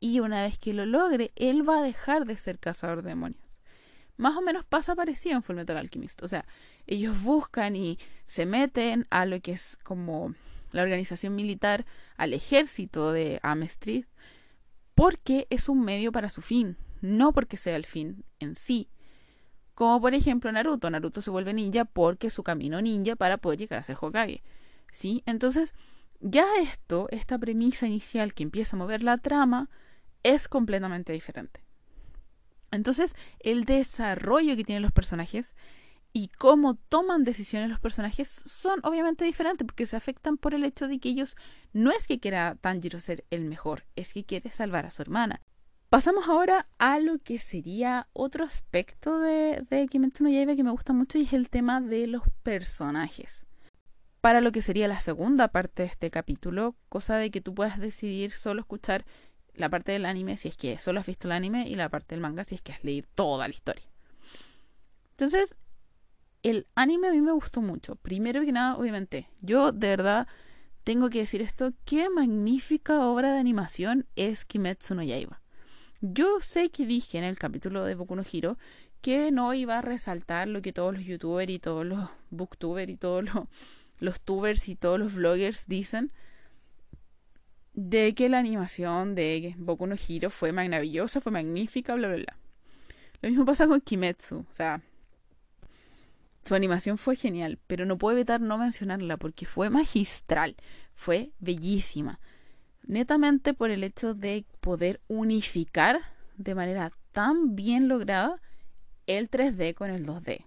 Y 0.01 0.21
una 0.21 0.43
vez 0.43 0.59
que 0.59 0.75
lo 0.75 0.85
logre, 0.85 1.33
él 1.37 1.67
va 1.67 1.79
a 1.79 1.83
dejar 1.83 2.27
de 2.27 2.37
ser 2.37 2.59
cazador 2.59 3.01
de 3.03 3.09
demonios. 3.09 3.43
Más 4.19 4.37
o 4.37 4.43
menos 4.43 4.67
pasa 4.67 4.95
parecido 4.95 5.37
en 5.37 5.43
Fullmetal 5.43 5.79
Alchemist. 5.79 6.23
O 6.23 6.29
sea, 6.29 6.45
ellos 6.87 7.23
buscan 7.23 7.77
y 7.77 7.99
se 8.27 8.45
meten 8.45 9.07
a 9.09 9.25
lo 9.25 9.41
que 9.41 9.53
es 9.53 9.79
como 9.83 10.35
la 10.75 10.83
organización 10.83 11.35
militar, 11.35 11.87
al 12.17 12.35
ejército 12.35 13.13
de 13.13 13.39
Amestrid, 13.43 14.05
porque 14.95 15.47
es 15.51 15.69
un 15.69 15.85
medio 15.85 16.13
para 16.13 16.29
su 16.31 16.43
fin, 16.43 16.77
no 17.01 17.33
porque 17.33 17.57
sea 17.57 17.77
el 17.77 17.87
fin 17.87 18.25
en 18.41 18.57
sí. 18.57 18.89
Como 19.75 20.01
por 20.01 20.15
ejemplo 20.15 20.51
Naruto. 20.51 20.91
Naruto 20.91 21.21
se 21.21 21.31
vuelve 21.31 21.55
ninja 21.55 21.85
porque 21.85 22.31
su 22.31 22.43
camino 22.43 22.83
ninja 22.83 23.17
para 23.17 23.39
poder 23.39 23.59
llegar 23.59 23.79
a 23.79 23.83
ser 23.83 23.97
Hokage. 24.01 24.43
¿Sí? 24.93 25.23
Entonces, 25.27 25.75
ya 26.21 26.47
esto, 26.61 27.09
esta 27.11 27.39
premisa 27.39 27.87
inicial 27.87 28.35
que 28.35 28.43
empieza 28.43 28.77
a 28.77 28.79
mover 28.79 29.03
la 29.03 29.19
trama, 29.19 29.71
es 30.23 30.49
completamente 30.49 31.13
diferente. 31.13 31.65
Entonces, 32.71 33.15
el 33.41 33.65
desarrollo 33.65 34.57
que 34.57 34.65
tienen 34.65 34.83
los 34.83 34.93
personajes 34.93 35.55
y 36.17 36.29
cómo 36.29 36.77
toman 36.77 37.25
decisiones 37.25 37.69
los 37.69 37.81
personajes 37.81 38.45
son 38.47 38.79
obviamente 38.85 39.25
diferentes 39.25 39.67
porque 39.67 39.85
se 39.85 39.97
afectan 39.97 40.39
por 40.39 40.55
el 40.55 40.65
hecho 40.65 40.87
de 40.87 41.01
que 41.01 41.09
ellos 41.09 41.37
no 41.73 41.91
es 41.91 42.07
que 42.07 42.21
quiera 42.21 42.55
Tanjiro 42.55 43.01
ser 43.01 43.25
el 43.31 43.45
mejor, 43.45 43.85
es 43.97 44.13
que 44.13 44.25
quiere 44.25 44.53
salvar 44.53 44.87
a 44.87 44.91
su 44.91 45.03
hermana. 45.03 45.43
Pasamos 45.89 46.29
ahora 46.29 46.69
a 46.79 47.01
lo 47.01 47.19
que 47.19 47.39
sería 47.41 48.07
otro 48.13 48.45
aspecto 48.45 49.19
de, 49.19 49.67
de 49.69 49.89
Kimetsu 49.89 50.23
no 50.23 50.31
Yaiba 50.31 50.55
que 50.55 50.63
me 50.63 50.71
gusta 50.71 50.93
mucho 50.93 51.19
y 51.19 51.23
es 51.23 51.33
el 51.33 51.51
tema 51.51 51.81
de 51.81 52.07
los 52.07 52.23
personajes. 52.45 53.45
Para 54.21 54.41
lo 54.41 54.53
que 54.53 54.63
sería 54.63 54.87
la 54.87 55.01
segunda 55.01 55.49
parte 55.49 55.83
de 55.83 55.89
este 55.89 56.13
capítulo, 56.13 56.77
cosa 56.89 57.17
de 57.17 57.33
que 57.33 57.41
tú 57.41 57.55
puedas 57.55 57.81
decidir 57.81 58.31
solo 58.31 58.61
escuchar 58.61 59.05
la 59.55 59.69
parte 59.69 59.91
del 59.91 60.07
anime 60.07 60.37
si 60.37 60.47
es 60.47 60.57
que 60.57 60.79
solo 60.79 61.01
has 61.01 61.07
visto 61.07 61.27
el 61.27 61.33
anime 61.33 61.69
y 61.69 61.75
la 61.75 61.89
parte 61.89 62.15
del 62.15 62.23
manga 62.23 62.45
si 62.45 62.55
es 62.55 62.63
que 62.63 62.73
has 62.73 62.85
leído 62.85 63.09
toda 63.17 63.49
la 63.49 63.55
historia. 63.55 63.85
Entonces, 65.11 65.55
el 66.45 66.67
anime 66.75 67.09
a 67.09 67.11
mí 67.11 67.21
me 67.21 67.33
gustó 67.33 67.63
mucho. 67.63 67.97
Primero 67.97 68.45
que 68.45 68.53
nada, 68.53 68.77
obviamente, 68.77 69.29
yo 69.41 69.73
de 69.73 69.89
verdad 69.89 70.29
tengo 70.85 71.09
que 71.09 71.21
decir 71.21 71.41
esto, 71.41 71.73
qué 71.87 72.11
magnífica 72.11 73.07
obra 73.07 73.33
de 73.33 73.41
animación 73.41 74.07
es 74.15 74.45
Kimetsu 74.45 74.95
no 74.95 75.03
Yaiba. 75.03 75.41
Yo 76.03 76.41
sé 76.41 76.69
que 76.69 76.85
dije 76.85 77.17
en 77.17 77.25
el 77.25 77.39
capítulo 77.39 77.85
de 77.85 77.95
Boku 77.95 78.15
no 78.15 78.23
Hero 78.31 78.59
que 79.01 79.33
no 79.33 79.55
iba 79.55 79.79
a 79.79 79.83
resaltar 79.83 80.49
lo 80.49 80.61
que 80.61 80.75
todos 80.75 80.95
los 80.95 81.05
youtubers 81.05 81.51
y 81.51 81.59
todos 81.59 81.87
los 81.87 82.11
booktubers 82.29 82.93
y 82.93 82.97
todos 82.97 83.25
los, 84.01 84.21
tubers 84.21 84.69
y 84.69 84.77
todos 84.77 84.99
los 84.99 85.15
vloggers 85.15 85.67
dicen 85.67 86.13
de 87.73 88.15
que 88.15 88.29
la 88.29 88.39
animación 88.39 89.15
de 89.15 89.55
Boku 89.57 89.87
no 89.87 89.97
Hero 89.97 90.29
fue 90.29 90.53
maravillosa, 90.53 91.23
fue 91.23 91.33
magnífica, 91.33 91.95
bla, 91.95 92.09
bla, 92.09 92.17
bla. 92.19 92.37
Lo 93.23 93.31
mismo 93.31 93.47
pasa 93.47 93.67
con 93.67 93.81
Kimetsu, 93.81 94.45
o 94.51 94.55
sea, 94.55 94.83
su 96.45 96.55
animación 96.55 96.99
fue 96.99 97.17
genial, 97.17 97.59
pero 97.67 97.87
no 97.87 97.99
puedo 97.99 98.17
evitar 98.17 98.41
no 98.41 98.59
mencionarla 98.59 99.17
porque 99.17 99.47
fue 99.47 99.71
magistral, 99.71 100.57
fue 100.95 101.33
bellísima 101.39 102.21
netamente 102.87 103.55
por 103.55 103.71
el 103.71 103.85
hecho 103.85 104.15
de 104.15 104.47
poder 104.61 105.01
unificar 105.09 106.01
de 106.37 106.55
manera 106.55 106.93
tan 107.13 107.55
bien 107.55 107.89
lograda 107.89 108.41
el 109.07 109.31
3D 109.31 109.75
con 109.75 109.91
el 109.91 110.07
2D. 110.07 110.45
O 110.45 110.47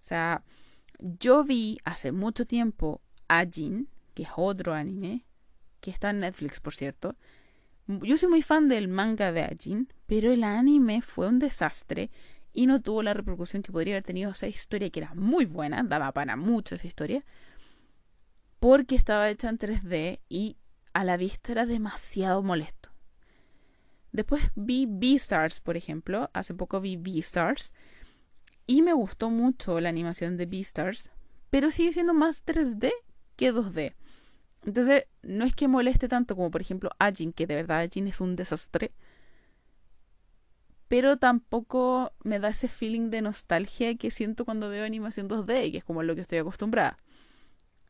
sea, 0.00 0.44
yo 0.98 1.44
vi 1.44 1.78
hace 1.84 2.12
mucho 2.12 2.46
tiempo 2.46 3.00
Ajin, 3.28 3.88
que 4.14 4.24
es 4.24 4.30
otro 4.36 4.74
anime, 4.74 5.24
que 5.80 5.90
está 5.90 6.10
en 6.10 6.20
Netflix, 6.20 6.60
por 6.60 6.74
cierto. 6.74 7.16
Yo 7.86 8.16
soy 8.16 8.28
muy 8.28 8.42
fan 8.42 8.68
del 8.68 8.88
manga 8.88 9.32
de 9.32 9.42
Ajin, 9.42 9.92
pero 10.06 10.32
el 10.32 10.44
anime 10.44 11.02
fue 11.02 11.28
un 11.28 11.38
desastre 11.38 12.10
y 12.58 12.66
no 12.66 12.82
tuvo 12.82 13.04
la 13.04 13.14
repercusión 13.14 13.62
que 13.62 13.70
podría 13.70 13.94
haber 13.94 14.02
tenido 14.02 14.32
esa 14.32 14.48
historia, 14.48 14.90
que 14.90 14.98
era 14.98 15.14
muy 15.14 15.44
buena, 15.44 15.80
daba 15.84 16.10
para 16.10 16.34
mucho 16.34 16.74
esa 16.74 16.88
historia, 16.88 17.24
porque 18.58 18.96
estaba 18.96 19.30
hecha 19.30 19.48
en 19.48 19.58
3D 19.58 20.18
y 20.28 20.56
a 20.92 21.04
la 21.04 21.16
vista 21.16 21.52
era 21.52 21.66
demasiado 21.66 22.42
molesto. 22.42 22.90
Después 24.10 24.42
vi 24.56 24.88
Beastars, 24.90 25.60
por 25.60 25.76
ejemplo. 25.76 26.30
Hace 26.32 26.52
poco 26.52 26.80
vi 26.80 26.96
Beastars. 26.96 27.72
Y 28.66 28.82
me 28.82 28.92
gustó 28.92 29.30
mucho 29.30 29.78
la 29.78 29.90
animación 29.90 30.36
de 30.36 30.46
Beastars. 30.46 31.12
Pero 31.50 31.70
sigue 31.70 31.92
siendo 31.92 32.12
más 32.12 32.44
3D 32.44 32.90
que 33.36 33.54
2D. 33.54 33.94
Entonces, 34.64 35.04
no 35.22 35.44
es 35.44 35.54
que 35.54 35.68
moleste 35.68 36.08
tanto 36.08 36.34
como, 36.34 36.50
por 36.50 36.60
ejemplo, 36.60 36.90
Ajin, 36.98 37.32
que 37.32 37.46
de 37.46 37.54
verdad 37.54 37.82
Ajin 37.82 38.08
es 38.08 38.20
un 38.20 38.34
desastre. 38.34 38.90
Pero 40.88 41.18
tampoco 41.18 42.12
me 42.24 42.38
da 42.38 42.48
ese 42.48 42.68
feeling 42.68 43.10
de 43.10 43.22
nostalgia 43.22 43.94
que 43.96 44.10
siento 44.10 44.44
cuando 44.44 44.70
veo 44.70 44.84
animación 44.84 45.28
2D, 45.28 45.70
que 45.70 45.78
es 45.78 45.84
como 45.84 46.02
lo 46.02 46.14
que 46.14 46.22
estoy 46.22 46.38
acostumbrada. 46.38 46.98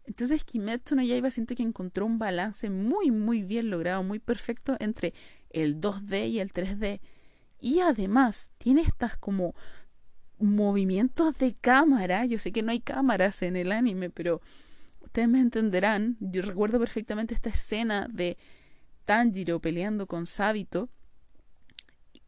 Entonces 0.04 0.42
Kimetsu 0.42 0.96
no 0.96 1.02
Yaiba 1.02 1.30
siento 1.30 1.54
que 1.54 1.62
encontró 1.62 2.06
un 2.06 2.18
balance 2.18 2.70
muy 2.70 3.10
muy 3.10 3.42
bien 3.42 3.70
logrado, 3.70 4.02
muy 4.02 4.18
perfecto 4.18 4.76
entre 4.80 5.12
el 5.50 5.80
2D 5.80 6.30
y 6.30 6.40
el 6.40 6.52
3D. 6.52 7.00
Y 7.60 7.80
además 7.80 8.50
tiene 8.58 8.82
estas 8.82 9.16
como 9.16 9.54
movimientos 10.38 11.36
de 11.38 11.54
cámara. 11.54 12.24
Yo 12.24 12.38
sé 12.38 12.52
que 12.52 12.62
no 12.62 12.70
hay 12.70 12.80
cámaras 12.80 13.42
en 13.42 13.56
el 13.56 13.70
anime, 13.72 14.10
pero 14.10 14.40
ustedes 15.00 15.28
me 15.28 15.40
entenderán. 15.40 16.16
Yo 16.20 16.42
recuerdo 16.42 16.78
perfectamente 16.78 17.34
esta 17.34 17.50
escena 17.50 18.08
de 18.10 18.38
Tanjiro 19.04 19.60
peleando 19.60 20.06
con 20.06 20.26
Sabito. 20.26 20.88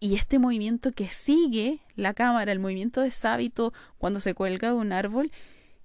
Y 0.01 0.15
este 0.15 0.39
movimiento 0.39 0.93
que 0.93 1.09
sigue 1.09 1.81
la 1.95 2.15
cámara, 2.15 2.53
el 2.53 2.59
movimiento 2.59 3.03
de 3.03 3.11
Sabito 3.11 3.75
cuando 3.99 4.21
se 4.21 4.35
cuelga 4.35 4.69
de 4.69 4.75
un 4.75 4.93
árbol, 4.93 5.31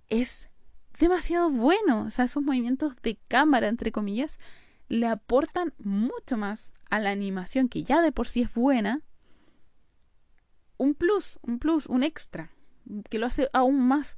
es 0.10 0.50
demasiado 0.98 1.51
bueno. 1.51 2.03
O 2.03 2.10
sea, 2.10 2.25
esos 2.25 2.41
movimientos 2.41 2.93
de 3.03 3.17
cámara, 3.27 3.67
entre 3.67 3.91
comillas, 3.91 4.39
le 4.88 5.07
aportan 5.07 5.74
mucho 5.77 6.38
más 6.38 6.74
a 6.89 7.00
la 7.00 7.12
animación, 7.12 7.67
que 7.67 7.84
ya 7.84 8.01
de 8.01 8.13
por 8.13 8.29
sí 8.29 8.43
es 8.43 8.53
buena, 8.53 9.01
un 10.77 10.93
plus, 10.93 11.38
un 11.41 11.60
plus, 11.60 11.86
un 11.88 12.03
extra, 12.03 12.51
que 13.10 13.19
lo 13.19 13.25
hace 13.25 13.50
aún 13.51 13.79
más 13.79 14.15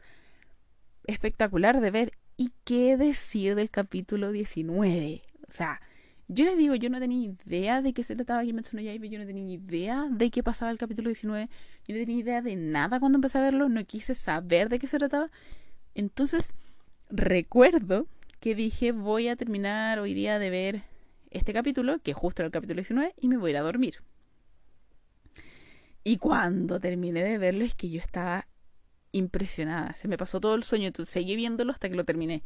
espectacular 1.05 1.81
de 1.81 1.91
ver. 1.91 2.11
¿Y 2.35 2.51
qué 2.65 2.97
decir 2.97 3.55
del 3.55 3.71
capítulo 3.71 4.31
19? 4.31 5.23
O 5.47 5.51
sea, 5.51 5.81
yo 6.27 6.45
les 6.45 6.57
digo, 6.57 6.75
yo 6.75 6.89
no 6.89 6.99
tenía 6.99 7.29
idea 7.45 7.81
de 7.81 7.93
qué 7.93 8.03
se 8.03 8.15
trataba 8.15 8.43
Kimetsu 8.43 8.75
no 8.75 8.81
Yaiba, 8.81 9.05
yo 9.05 9.19
no 9.19 9.25
tenía 9.25 9.55
idea 9.55 10.07
de 10.11 10.29
qué 10.29 10.43
pasaba 10.43 10.71
el 10.71 10.77
capítulo 10.77 11.09
19, 11.09 11.49
yo 11.87 11.95
no 11.95 11.99
tenía 11.99 12.17
idea 12.17 12.41
de 12.41 12.55
nada 12.55 12.99
cuando 12.99 13.17
empecé 13.17 13.37
a 13.37 13.41
verlo, 13.41 13.69
no 13.69 13.83
quise 13.85 14.15
saber 14.15 14.69
de 14.69 14.79
qué 14.79 14.87
se 14.87 14.97
trataba. 14.97 15.31
Entonces, 15.95 16.53
recuerdo 17.09 18.07
que 18.39 18.55
dije 18.55 18.91
voy 18.91 19.29
a 19.29 19.35
terminar 19.35 19.99
hoy 19.99 20.13
día 20.13 20.39
de 20.39 20.49
ver 20.49 20.83
este 21.31 21.53
capítulo, 21.53 21.99
que 21.99 22.13
justo 22.13 22.41
era 22.41 22.47
el 22.47 22.51
capítulo 22.51 22.77
19, 22.77 23.13
y 23.19 23.27
me 23.27 23.37
voy 23.37 23.49
a 23.49 23.53
ir 23.53 23.57
a 23.57 23.61
dormir. 23.61 23.95
Y 26.03 26.17
cuando 26.17 26.79
terminé 26.79 27.23
de 27.23 27.37
verlo 27.37 27.65
es 27.65 27.75
que 27.75 27.89
yo 27.89 27.99
estaba 27.99 28.47
impresionada. 29.11 29.93
Se 29.93 30.07
me 30.07 30.17
pasó 30.17 30.39
todo 30.39 30.55
el 30.55 30.63
sueño. 30.63 30.91
Seguí 31.05 31.35
viéndolo 31.35 31.73
hasta 31.73 31.89
que 31.89 31.95
lo 31.95 32.05
terminé. 32.05 32.43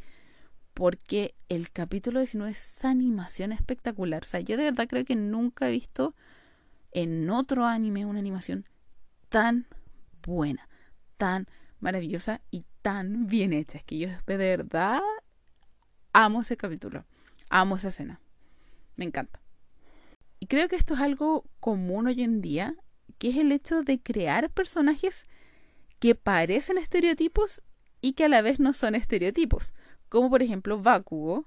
Porque 0.74 1.34
el 1.48 1.70
capítulo 1.70 2.20
19 2.20 2.50
es 2.50 2.84
animación 2.84 3.52
espectacular. 3.52 4.22
O 4.24 4.26
sea, 4.26 4.40
yo 4.40 4.56
de 4.56 4.64
verdad 4.64 4.88
creo 4.88 5.04
que 5.04 5.16
nunca 5.16 5.68
he 5.68 5.72
visto 5.72 6.14
en 6.92 7.28
otro 7.30 7.66
anime 7.66 8.06
una 8.06 8.18
animación 8.18 8.66
tan 9.28 9.66
buena, 10.22 10.68
tan 11.16 11.46
maravillosa 11.80 12.40
y 12.50 12.64
tan 12.82 13.26
bien 13.26 13.52
hecha. 13.52 13.78
Es 13.78 13.84
que 13.84 13.98
yo 13.98 14.08
de 14.26 14.36
verdad 14.36 15.00
amo 16.12 16.40
ese 16.40 16.56
capítulo. 16.56 17.04
Amo 17.48 17.76
esa 17.76 17.88
escena. 17.88 18.20
Me 18.96 19.04
encanta. 19.04 19.40
Y 20.38 20.46
creo 20.46 20.68
que 20.68 20.76
esto 20.76 20.94
es 20.94 21.00
algo 21.00 21.44
común 21.60 22.06
hoy 22.06 22.22
en 22.22 22.40
día, 22.40 22.76
que 23.18 23.30
es 23.30 23.36
el 23.36 23.52
hecho 23.52 23.82
de 23.82 24.00
crear 24.00 24.50
personajes 24.50 25.26
que 25.98 26.14
parecen 26.14 26.78
estereotipos 26.78 27.62
y 28.00 28.14
que 28.14 28.24
a 28.24 28.28
la 28.28 28.42
vez 28.42 28.58
no 28.58 28.72
son 28.72 28.94
estereotipos. 28.94 29.72
Como 30.12 30.28
por 30.28 30.42
ejemplo 30.42 30.78
Bakugo 30.78 31.46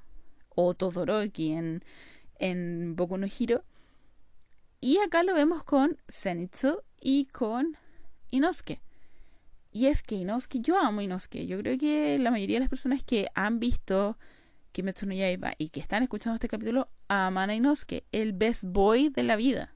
o 0.56 0.74
Todoroki 0.74 1.52
en, 1.52 1.84
en 2.40 2.96
Boku 2.96 3.16
no 3.16 3.28
Hiro. 3.28 3.64
Y 4.82 4.98
acá 4.98 5.22
lo 5.22 5.36
vemos 5.36 5.64
con 5.64 6.00
Zenitsu 6.10 6.82
y 7.00 7.28
con 7.28 7.78
Inosuke. 8.32 8.82
Y 9.72 9.86
es 9.86 10.02
que 10.02 10.16
Inosuke, 10.16 10.62
yo 10.62 10.80
amo 10.80 11.02
Inosuke. 11.02 11.46
Yo 11.46 11.60
creo 11.60 11.78
que 11.78 12.18
la 12.18 12.32
mayoría 12.32 12.56
de 12.56 12.62
las 12.62 12.70
personas 12.70 13.04
que 13.04 13.28
han 13.36 13.60
visto 13.60 14.18
Kimetsu 14.72 15.06
no 15.06 15.14
Yaiba 15.14 15.54
y 15.60 15.70
que 15.70 15.80
están 15.80 16.02
escuchando 16.02 16.34
este 16.34 16.48
capítulo 16.48 16.90
aman 17.08 17.52
a 17.52 17.56
Inosuke, 17.56 18.04
el 18.12 18.34
best 18.34 18.64
boy 18.66 19.10
de 19.10 19.22
la 19.22 19.36
vida. 19.36 19.76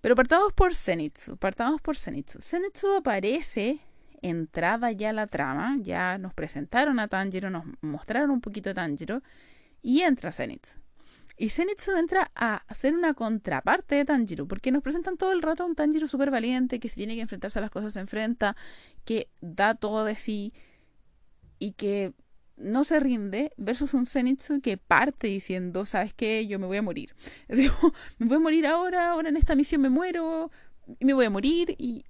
Pero 0.00 0.14
partamos 0.14 0.52
por 0.52 0.72
Zenitsu, 0.72 1.36
partamos 1.36 1.80
por 1.80 1.96
Zenitsu. 1.96 2.40
Zenitsu 2.40 2.94
aparece 2.94 3.80
entrada 4.24 4.90
ya 4.90 5.12
la 5.12 5.26
trama, 5.26 5.76
ya 5.80 6.16
nos 6.18 6.32
presentaron 6.32 6.98
a 6.98 7.08
Tanjiro, 7.08 7.50
nos 7.50 7.64
mostraron 7.82 8.30
un 8.30 8.40
poquito 8.40 8.70
de 8.70 8.74
Tanjiro 8.74 9.22
y 9.82 10.00
entra 10.00 10.32
Zenitsu. 10.32 10.78
Y 11.36 11.50
Zenitsu 11.50 11.92
entra 11.96 12.30
a 12.34 12.64
hacer 12.68 12.94
una 12.94 13.12
contraparte 13.12 13.96
de 13.96 14.04
Tanjiro, 14.06 14.48
porque 14.48 14.72
nos 14.72 14.82
presentan 14.82 15.18
todo 15.18 15.32
el 15.32 15.42
rato 15.42 15.62
a 15.62 15.66
un 15.66 15.74
Tanjiro 15.74 16.08
súper 16.08 16.30
valiente, 16.30 16.80
que 16.80 16.88
si 16.88 16.96
tiene 16.96 17.16
que 17.16 17.20
enfrentarse 17.20 17.58
a 17.58 17.62
las 17.62 17.70
cosas 17.70 17.92
se 17.92 18.00
enfrenta, 18.00 18.56
que 19.04 19.28
da 19.42 19.74
todo 19.74 20.04
de 20.04 20.14
sí 20.14 20.54
y 21.58 21.72
que 21.72 22.14
no 22.56 22.84
se 22.84 23.00
rinde 23.00 23.52
versus 23.58 23.92
un 23.92 24.06
Zenitsu 24.06 24.62
que 24.62 24.78
parte 24.78 25.26
diciendo, 25.26 25.84
¿sabes 25.84 26.14
qué? 26.14 26.46
Yo 26.46 26.58
me 26.58 26.66
voy 26.66 26.78
a 26.78 26.82
morir. 26.82 27.14
Es 27.48 27.58
decir, 27.58 27.72
me 28.18 28.26
voy 28.26 28.36
a 28.36 28.40
morir 28.40 28.66
ahora, 28.66 29.10
ahora 29.10 29.28
en 29.28 29.36
esta 29.36 29.54
misión 29.54 29.82
me 29.82 29.90
muero, 29.90 30.50
y 30.98 31.04
me 31.04 31.12
voy 31.12 31.26
a 31.26 31.30
morir 31.30 31.74
y, 31.78 32.04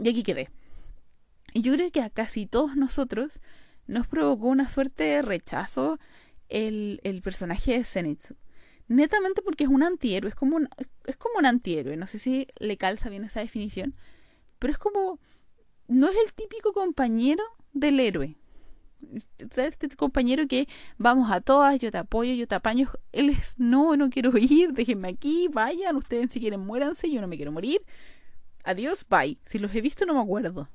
y 0.00 0.08
aquí 0.08 0.24
quedé. 0.24 0.50
Y 1.54 1.62
yo 1.62 1.72
creo 1.72 1.90
que 1.90 2.02
a 2.02 2.10
casi 2.10 2.44
todos 2.44 2.76
nosotros 2.76 3.40
nos 3.86 4.06
provocó 4.06 4.48
una 4.48 4.68
suerte 4.68 5.04
de 5.04 5.22
rechazo 5.22 5.98
el, 6.48 7.00
el 7.04 7.22
personaje 7.22 7.78
de 7.78 7.84
Zenitsu. 7.84 8.36
Netamente 8.88 9.40
porque 9.40 9.64
es 9.64 9.70
un 9.70 9.82
antihéroe, 9.82 10.28
es 10.28 10.34
como 10.34 10.56
un, 10.56 10.68
es 11.06 11.16
como 11.16 11.38
un 11.38 11.46
antihéroe, 11.46 11.96
no 11.96 12.06
sé 12.06 12.18
si 12.18 12.48
le 12.58 12.76
calza 12.76 13.08
bien 13.08 13.24
esa 13.24 13.40
definición, 13.40 13.94
pero 14.58 14.74
es 14.74 14.78
como, 14.78 15.18
no 15.88 16.08
es 16.08 16.16
el 16.26 16.34
típico 16.34 16.74
compañero 16.74 17.42
del 17.72 17.98
héroe, 17.98 18.36
este 19.56 19.88
compañero 19.96 20.46
que 20.46 20.68
vamos 20.98 21.30
a 21.30 21.40
todas, 21.40 21.78
yo 21.78 21.90
te 21.90 21.98
apoyo, 21.98 22.34
yo 22.34 22.46
te 22.46 22.54
apaño. 22.54 22.90
Él 23.12 23.30
es, 23.30 23.54
no, 23.58 23.96
no 23.96 24.10
quiero 24.10 24.32
ir, 24.38 24.72
déjenme 24.72 25.08
aquí, 25.08 25.48
vayan, 25.52 25.96
ustedes 25.96 26.30
si 26.32 26.40
quieren 26.40 26.60
muéranse, 26.60 27.10
yo 27.10 27.20
no 27.20 27.28
me 27.28 27.36
quiero 27.36 27.52
morir. 27.52 27.82
Adiós, 28.64 29.04
bye. 29.08 29.38
Si 29.44 29.58
los 29.58 29.74
he 29.74 29.80
visto 29.80 30.06
no 30.06 30.14
me 30.14 30.20
acuerdo. 30.20 30.68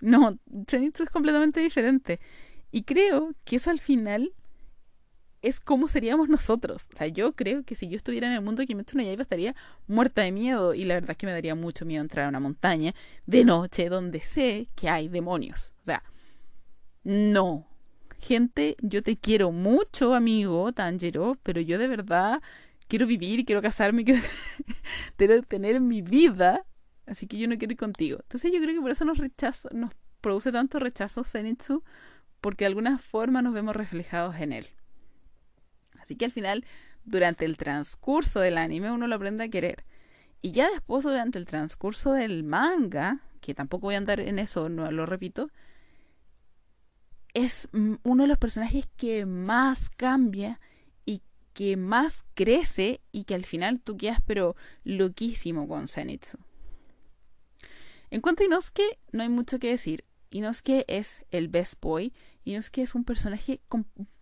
No, 0.00 0.38
Zenitsu 0.68 1.04
es 1.04 1.10
completamente 1.10 1.60
diferente. 1.60 2.20
Y 2.70 2.82
creo 2.82 3.32
que 3.44 3.56
eso 3.56 3.70
al 3.70 3.80
final 3.80 4.32
es 5.42 5.60
como 5.60 5.88
seríamos 5.88 6.28
nosotros. 6.28 6.88
O 6.92 6.96
sea, 6.96 7.06
yo 7.06 7.32
creo 7.32 7.62
que 7.62 7.74
si 7.74 7.88
yo 7.88 7.96
estuviera 7.96 8.26
en 8.26 8.34
el 8.34 8.42
mundo 8.42 8.60
de 8.60 8.66
Kimetsu 8.66 8.96
no 8.96 9.02
Yaiba 9.02 9.22
estaría 9.22 9.54
muerta 9.86 10.22
de 10.22 10.32
miedo. 10.32 10.74
Y 10.74 10.84
la 10.84 10.94
verdad 10.94 11.12
es 11.12 11.16
que 11.16 11.26
me 11.26 11.32
daría 11.32 11.54
mucho 11.54 11.84
miedo 11.84 12.02
entrar 12.02 12.26
a 12.26 12.28
una 12.28 12.40
montaña 12.40 12.94
de 13.26 13.44
noche 13.44 13.88
donde 13.88 14.20
sé 14.20 14.68
que 14.74 14.88
hay 14.88 15.08
demonios. 15.08 15.72
O 15.80 15.84
sea, 15.84 16.02
no. 17.04 17.66
Gente, 18.20 18.76
yo 18.80 19.02
te 19.02 19.16
quiero 19.16 19.52
mucho, 19.52 20.14
amigo 20.14 20.72
Tanjiro, 20.72 21.38
pero 21.44 21.60
yo 21.60 21.78
de 21.78 21.86
verdad 21.86 22.42
quiero 22.88 23.06
vivir, 23.06 23.44
quiero 23.44 23.62
casarme, 23.62 24.04
quiero 24.04 24.20
tener 25.48 25.80
mi 25.80 26.02
vida, 26.02 26.64
así 27.08 27.26
que 27.26 27.38
yo 27.38 27.48
no 27.48 27.58
quiero 27.58 27.72
ir 27.72 27.78
contigo. 27.78 28.18
Entonces 28.22 28.52
yo 28.52 28.60
creo 28.60 28.74
que 28.74 28.80
por 28.80 28.90
eso 28.90 29.04
nos 29.04 29.18
rechazo, 29.18 29.68
nos 29.72 29.92
produce 30.20 30.52
tanto 30.52 30.78
rechazo 30.78 31.24
Zenitsu, 31.24 31.82
porque 32.40 32.64
de 32.64 32.68
alguna 32.68 32.98
forma 32.98 33.42
nos 33.42 33.54
vemos 33.54 33.74
reflejados 33.74 34.36
en 34.36 34.52
él. 34.52 34.68
Así 36.00 36.16
que 36.16 36.24
al 36.24 36.32
final, 36.32 36.64
durante 37.04 37.44
el 37.44 37.56
transcurso 37.56 38.40
del 38.40 38.58
anime, 38.58 38.92
uno 38.92 39.06
lo 39.06 39.14
aprende 39.14 39.44
a 39.44 39.48
querer. 39.48 39.84
Y 40.40 40.52
ya 40.52 40.70
después, 40.70 41.02
durante 41.02 41.38
el 41.38 41.46
transcurso 41.46 42.12
del 42.12 42.44
manga, 42.44 43.20
que 43.40 43.54
tampoco 43.54 43.88
voy 43.88 43.96
a 43.96 43.98
andar 43.98 44.20
en 44.20 44.38
eso, 44.38 44.68
no 44.68 44.90
lo 44.90 45.04
repito, 45.04 45.50
es 47.34 47.68
uno 47.72 48.22
de 48.22 48.28
los 48.28 48.38
personajes 48.38 48.88
que 48.96 49.26
más 49.26 49.90
cambia 49.90 50.60
y 51.04 51.22
que 51.52 51.76
más 51.76 52.24
crece 52.34 53.00
y 53.12 53.24
que 53.24 53.34
al 53.34 53.44
final 53.44 53.80
tú 53.80 53.96
quedas 53.96 54.20
pero 54.24 54.56
loquísimo 54.84 55.68
con 55.68 55.88
Zenitsu. 55.88 56.38
En 58.10 58.20
cuanto 58.20 58.42
a 58.42 58.46
Inosuke, 58.46 58.98
no 59.12 59.22
hay 59.22 59.28
mucho 59.28 59.58
que 59.58 59.70
decir. 59.70 60.04
Inosuke 60.30 60.84
es 60.88 61.24
el 61.30 61.48
best 61.48 61.74
boy. 61.80 62.12
Inosuke 62.44 62.82
es 62.82 62.94
un 62.94 63.04
personaje 63.04 63.60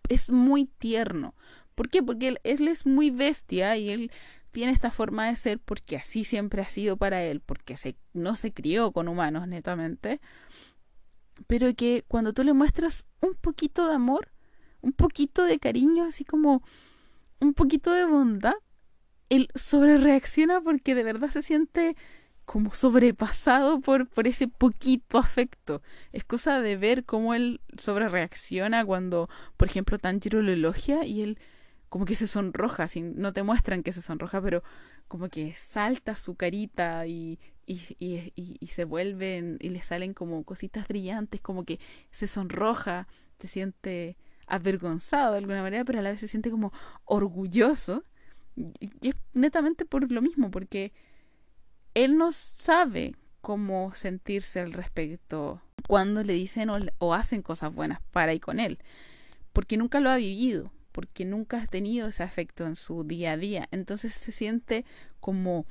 es 0.09 0.29
muy 0.29 0.65
tierno. 0.65 1.35
¿Por 1.75 1.89
qué? 1.89 2.01
Porque 2.01 2.27
él, 2.27 2.39
es 2.43 2.85
muy 2.85 3.11
bestia 3.11 3.77
y 3.77 3.89
él 3.89 4.11
tiene 4.51 4.71
esta 4.71 4.91
forma 4.91 5.27
de 5.27 5.35
ser 5.35 5.59
porque 5.59 5.97
así 5.97 6.23
siempre 6.23 6.61
ha 6.61 6.69
sido 6.69 6.97
para 6.97 7.23
él, 7.23 7.41
porque 7.41 7.75
no 8.13 8.35
se 8.35 8.53
crió 8.53 8.91
con 8.91 9.07
humanos 9.07 9.47
netamente 9.47 10.19
pero 11.45 11.73
que 11.75 12.03
cuando 12.07 12.33
tú 12.33 12.43
le 12.43 12.53
muestras 12.53 13.05
un 13.21 13.35
poquito 13.35 13.87
de 13.87 13.95
amor, 13.95 14.31
un 14.81 14.93
poquito 14.93 15.43
de 15.43 15.59
cariño, 15.59 16.05
así 16.05 16.25
como 16.25 16.63
un 17.39 17.53
poquito 17.53 17.91
de 17.91 18.05
bondad, 18.05 18.55
él 19.29 19.49
sobrereacciona 19.53 20.61
porque 20.61 20.95
de 20.95 21.03
verdad 21.03 21.29
se 21.29 21.41
siente 21.41 21.95
como 22.47 22.73
sobrepasado 22.73 23.81
por, 23.81 24.07
por 24.07 24.25
ese 24.25 24.47
poquito 24.47 25.17
afecto. 25.17 25.81
Es 26.13 26.23
cosa 26.23 26.61
de 26.61 26.77
ver 26.77 27.03
cómo 27.03 27.33
él 27.33 27.59
sobrereacciona 27.77 28.85
cuando, 28.85 29.29
por 29.57 29.67
ejemplo, 29.67 29.99
Tanjiro 29.99 30.41
lo 30.41 30.53
elogia 30.53 31.03
y 31.03 31.23
él 31.23 31.39
como 31.89 32.05
que 32.05 32.15
se 32.15 32.25
sonroja, 32.25 32.87
sin, 32.87 33.19
no 33.19 33.33
te 33.33 33.43
muestran 33.43 33.83
que 33.83 33.91
se 33.91 34.01
sonroja, 34.01 34.41
pero 34.41 34.63
como 35.09 35.27
que 35.27 35.53
salta 35.55 36.15
su 36.15 36.35
carita 36.35 37.05
y, 37.05 37.37
y, 37.65 37.81
y, 37.99 38.31
y, 38.61 38.67
se 38.67 38.85
vuelven 38.85 39.57
y 39.59 39.67
le 39.67 39.83
salen 39.83 40.13
como 40.13 40.45
cositas 40.45 40.87
brillantes, 40.87 41.41
como 41.41 41.65
que 41.65 41.81
se 42.11 42.27
sonroja, 42.27 43.09
se 43.41 43.49
siente 43.49 44.15
avergonzado 44.47 45.33
de 45.33 45.39
alguna 45.39 45.63
manera, 45.63 45.83
pero 45.83 45.99
a 45.99 46.01
la 46.01 46.11
vez 46.11 46.21
se 46.21 46.29
siente 46.29 46.49
como 46.49 46.71
orgulloso. 47.03 48.05
Y 48.55 49.09
es 49.09 49.15
netamente 49.33 49.83
por 49.83 50.09
lo 50.09 50.21
mismo, 50.21 50.49
porque 50.49 50.93
él 51.97 52.15
no 52.15 52.31
sabe 52.31 53.15
cómo 53.41 53.91
sentirse 53.95 54.59
al 54.59 54.71
respecto 54.71 55.61
cuando 55.87 56.23
le 56.23 56.33
dicen 56.33 56.69
o, 56.99 57.13
hacen 57.15 57.41
cosas 57.41 57.73
buenas 57.73 58.01
para 58.11 58.35
y 58.35 58.39
con 58.39 58.59
él, 58.59 58.77
porque 59.51 59.77
nunca 59.77 59.99
lo 59.99 60.11
ha 60.11 60.17
vivido, 60.17 60.71
porque 60.91 61.25
nunca 61.25 61.59
ha 61.59 61.65
tenido 61.65 62.07
ese 62.07 62.21
afecto 62.21 62.67
en 62.67 62.75
su 62.75 63.03
día 63.03 63.31
a 63.31 63.37
día. 63.37 63.67
Entonces 63.71 64.13
se 64.13 64.31
siente 64.31 64.85
como 65.19 65.65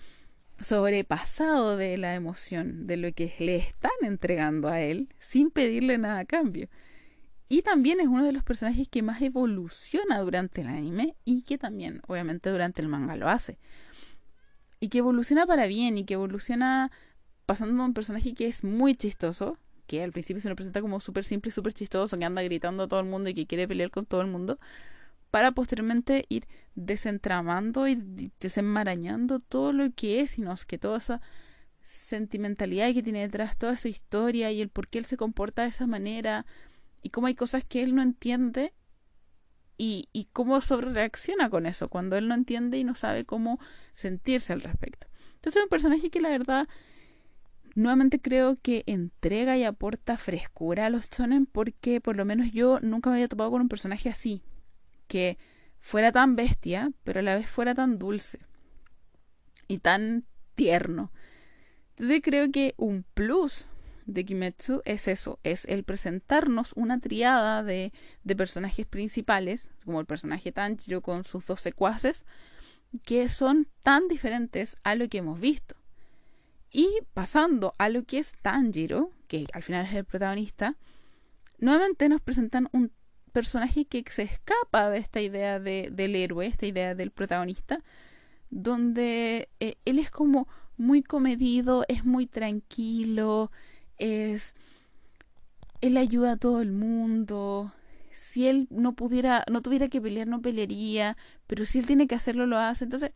sobrepasado 0.60 1.76
de 1.76 1.96
la 1.96 2.14
emoción, 2.16 2.88
de 2.88 2.96
lo 2.96 3.12
que 3.12 3.32
le 3.38 3.56
están 3.56 3.92
entregando 4.02 4.66
a 4.66 4.80
él, 4.80 5.08
sin 5.20 5.52
pedirle 5.52 5.96
nada 5.96 6.20
a 6.20 6.24
cambio. 6.24 6.68
Y 7.48 7.62
también 7.62 8.00
es 8.00 8.08
uno 8.08 8.24
de 8.24 8.32
los 8.32 8.42
personajes 8.42 8.88
que 8.88 9.02
más 9.02 9.22
evoluciona 9.22 10.18
durante 10.18 10.62
el 10.62 10.66
anime 10.66 11.14
y 11.24 11.42
que 11.42 11.56
también, 11.56 12.02
obviamente, 12.08 12.50
durante 12.50 12.82
el 12.82 12.88
manga 12.88 13.14
lo 13.14 13.28
hace. 13.28 13.58
Y 14.86 14.88
que 14.88 14.98
evoluciona 14.98 15.46
para 15.46 15.66
bien 15.66 15.98
y 15.98 16.04
que 16.04 16.14
evoluciona 16.14 16.92
pasando 17.44 17.82
a 17.82 17.86
un 17.86 17.92
personaje 17.92 18.34
que 18.34 18.46
es 18.46 18.62
muy 18.62 18.94
chistoso, 18.94 19.58
que 19.88 20.00
al 20.00 20.12
principio 20.12 20.40
se 20.40 20.48
nos 20.48 20.54
presenta 20.54 20.80
como 20.80 21.00
súper 21.00 21.24
simple, 21.24 21.50
súper 21.50 21.72
chistoso, 21.72 22.16
que 22.16 22.24
anda 22.24 22.40
gritando 22.42 22.84
a 22.84 22.86
todo 22.86 23.00
el 23.00 23.06
mundo 23.06 23.28
y 23.28 23.34
que 23.34 23.48
quiere 23.48 23.66
pelear 23.66 23.90
con 23.90 24.06
todo 24.06 24.20
el 24.20 24.28
mundo, 24.28 24.60
para 25.32 25.50
posteriormente 25.50 26.26
ir 26.28 26.46
desentramando 26.76 27.88
y 27.88 28.30
desenmarañando 28.38 29.40
todo 29.40 29.72
lo 29.72 29.90
que 29.90 30.20
es, 30.20 30.30
sino 30.30 30.54
que 30.68 30.78
toda 30.78 30.98
esa 30.98 31.20
sentimentalidad 31.82 32.94
que 32.94 33.02
tiene 33.02 33.22
detrás, 33.22 33.56
toda 33.56 33.72
esa 33.72 33.88
historia 33.88 34.52
y 34.52 34.60
el 34.60 34.68
por 34.68 34.86
qué 34.86 34.98
él 34.98 35.04
se 35.04 35.16
comporta 35.16 35.62
de 35.62 35.70
esa 35.70 35.88
manera 35.88 36.46
y 37.02 37.10
cómo 37.10 37.26
hay 37.26 37.34
cosas 37.34 37.64
que 37.64 37.82
él 37.82 37.96
no 37.96 38.02
entiende 38.02 38.72
y, 39.78 40.28
cómo 40.32 40.60
sobre 40.60 40.90
reacciona 40.90 41.50
con 41.50 41.66
eso 41.66 41.88
cuando 41.88 42.16
él 42.16 42.28
no 42.28 42.34
entiende 42.34 42.78
y 42.78 42.84
no 42.84 42.94
sabe 42.94 43.24
cómo 43.24 43.58
sentirse 43.92 44.52
al 44.52 44.62
respecto. 44.62 45.06
Entonces 45.34 45.56
es 45.56 45.62
un 45.64 45.68
personaje 45.68 46.10
que 46.10 46.20
la 46.20 46.30
verdad 46.30 46.68
nuevamente 47.74 48.20
creo 48.20 48.56
que 48.62 48.84
entrega 48.86 49.56
y 49.56 49.64
aporta 49.64 50.16
frescura 50.16 50.86
a 50.86 50.90
los 50.90 51.10
shonen 51.10 51.46
porque 51.46 52.00
por 52.00 52.16
lo 52.16 52.24
menos 52.24 52.50
yo 52.52 52.80
nunca 52.80 53.10
me 53.10 53.16
había 53.16 53.28
topado 53.28 53.50
con 53.50 53.60
un 53.60 53.68
personaje 53.68 54.08
así 54.08 54.42
que 55.08 55.38
fuera 55.78 56.10
tan 56.10 56.36
bestia, 56.36 56.90
pero 57.04 57.20
a 57.20 57.22
la 57.22 57.36
vez 57.36 57.48
fuera 57.48 57.74
tan 57.74 57.98
dulce 57.98 58.40
y 59.68 59.78
tan 59.78 60.24
tierno. 60.54 61.12
Entonces 61.90 62.20
creo 62.22 62.50
que 62.50 62.74
un 62.76 63.04
plus 63.14 63.68
de 64.06 64.24
Kimetsu 64.24 64.82
es 64.84 65.08
eso, 65.08 65.38
es 65.42 65.64
el 65.66 65.84
presentarnos 65.84 66.72
una 66.74 67.00
triada 67.00 67.62
de, 67.62 67.92
de 68.24 68.36
personajes 68.36 68.86
principales, 68.86 69.72
como 69.84 70.00
el 70.00 70.06
personaje 70.06 70.52
Tanjiro 70.52 71.02
con 71.02 71.24
sus 71.24 71.44
dos 71.46 71.60
secuaces, 71.60 72.24
que 73.04 73.28
son 73.28 73.68
tan 73.82 74.08
diferentes 74.08 74.78
a 74.84 74.94
lo 74.94 75.08
que 75.08 75.18
hemos 75.18 75.40
visto. 75.40 75.74
Y 76.70 76.88
pasando 77.14 77.74
a 77.78 77.88
lo 77.88 78.04
que 78.04 78.18
es 78.18 78.32
Tanjiro, 78.42 79.10
que 79.28 79.46
al 79.52 79.62
final 79.62 79.86
es 79.86 79.94
el 79.94 80.04
protagonista, 80.04 80.76
nuevamente 81.58 82.08
nos 82.08 82.20
presentan 82.20 82.68
un 82.72 82.92
personaje 83.32 83.84
que 83.84 84.04
se 84.10 84.22
escapa 84.22 84.88
de 84.88 84.98
esta 84.98 85.20
idea 85.20 85.58
de, 85.58 85.90
del 85.92 86.14
héroe, 86.16 86.46
esta 86.46 86.66
idea 86.66 86.94
del 86.94 87.10
protagonista, 87.10 87.82
donde 88.50 89.48
eh, 89.60 89.76
él 89.84 89.98
es 89.98 90.10
como 90.10 90.48
muy 90.76 91.02
comedido, 91.02 91.84
es 91.88 92.04
muy 92.04 92.26
tranquilo, 92.26 93.50
es 93.98 94.54
él 95.80 95.96
ayuda 95.96 96.32
a 96.32 96.36
todo 96.36 96.60
el 96.60 96.72
mundo. 96.72 97.72
Si 98.10 98.46
él 98.48 98.66
no 98.70 98.94
pudiera, 98.94 99.44
no 99.50 99.62
tuviera 99.62 99.88
que 99.88 100.00
pelear, 100.00 100.26
no 100.26 100.40
pelearía, 100.40 101.16
pero 101.46 101.64
si 101.66 101.78
él 101.78 101.86
tiene 101.86 102.06
que 102.06 102.14
hacerlo, 102.14 102.46
lo 102.46 102.58
hace. 102.58 102.84
Entonces, 102.84 103.12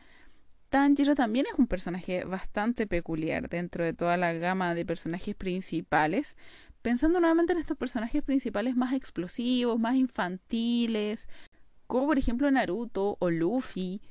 Tanjiro 0.69 1.15
también 1.15 1.45
es 1.51 1.57
un 1.59 1.67
personaje 1.67 2.23
bastante 2.23 2.87
peculiar 2.87 3.49
dentro 3.49 3.83
de 3.83 3.93
toda 3.93 4.15
la 4.17 4.33
gama 4.33 4.75
de 4.75 4.85
personajes 4.85 5.35
principales. 5.35 6.37
Pensando 6.81 7.19
nuevamente 7.19 7.53
en 7.53 7.59
estos 7.59 7.77
personajes 7.77 8.23
principales 8.23 8.75
más 8.75 8.93
explosivos, 8.93 9.79
más 9.79 9.95
infantiles, 9.95 11.27
como 11.87 12.07
por 12.07 12.17
ejemplo 12.17 12.49
Naruto 12.49 13.17
o 13.19 13.29
Luffy, 13.29 14.01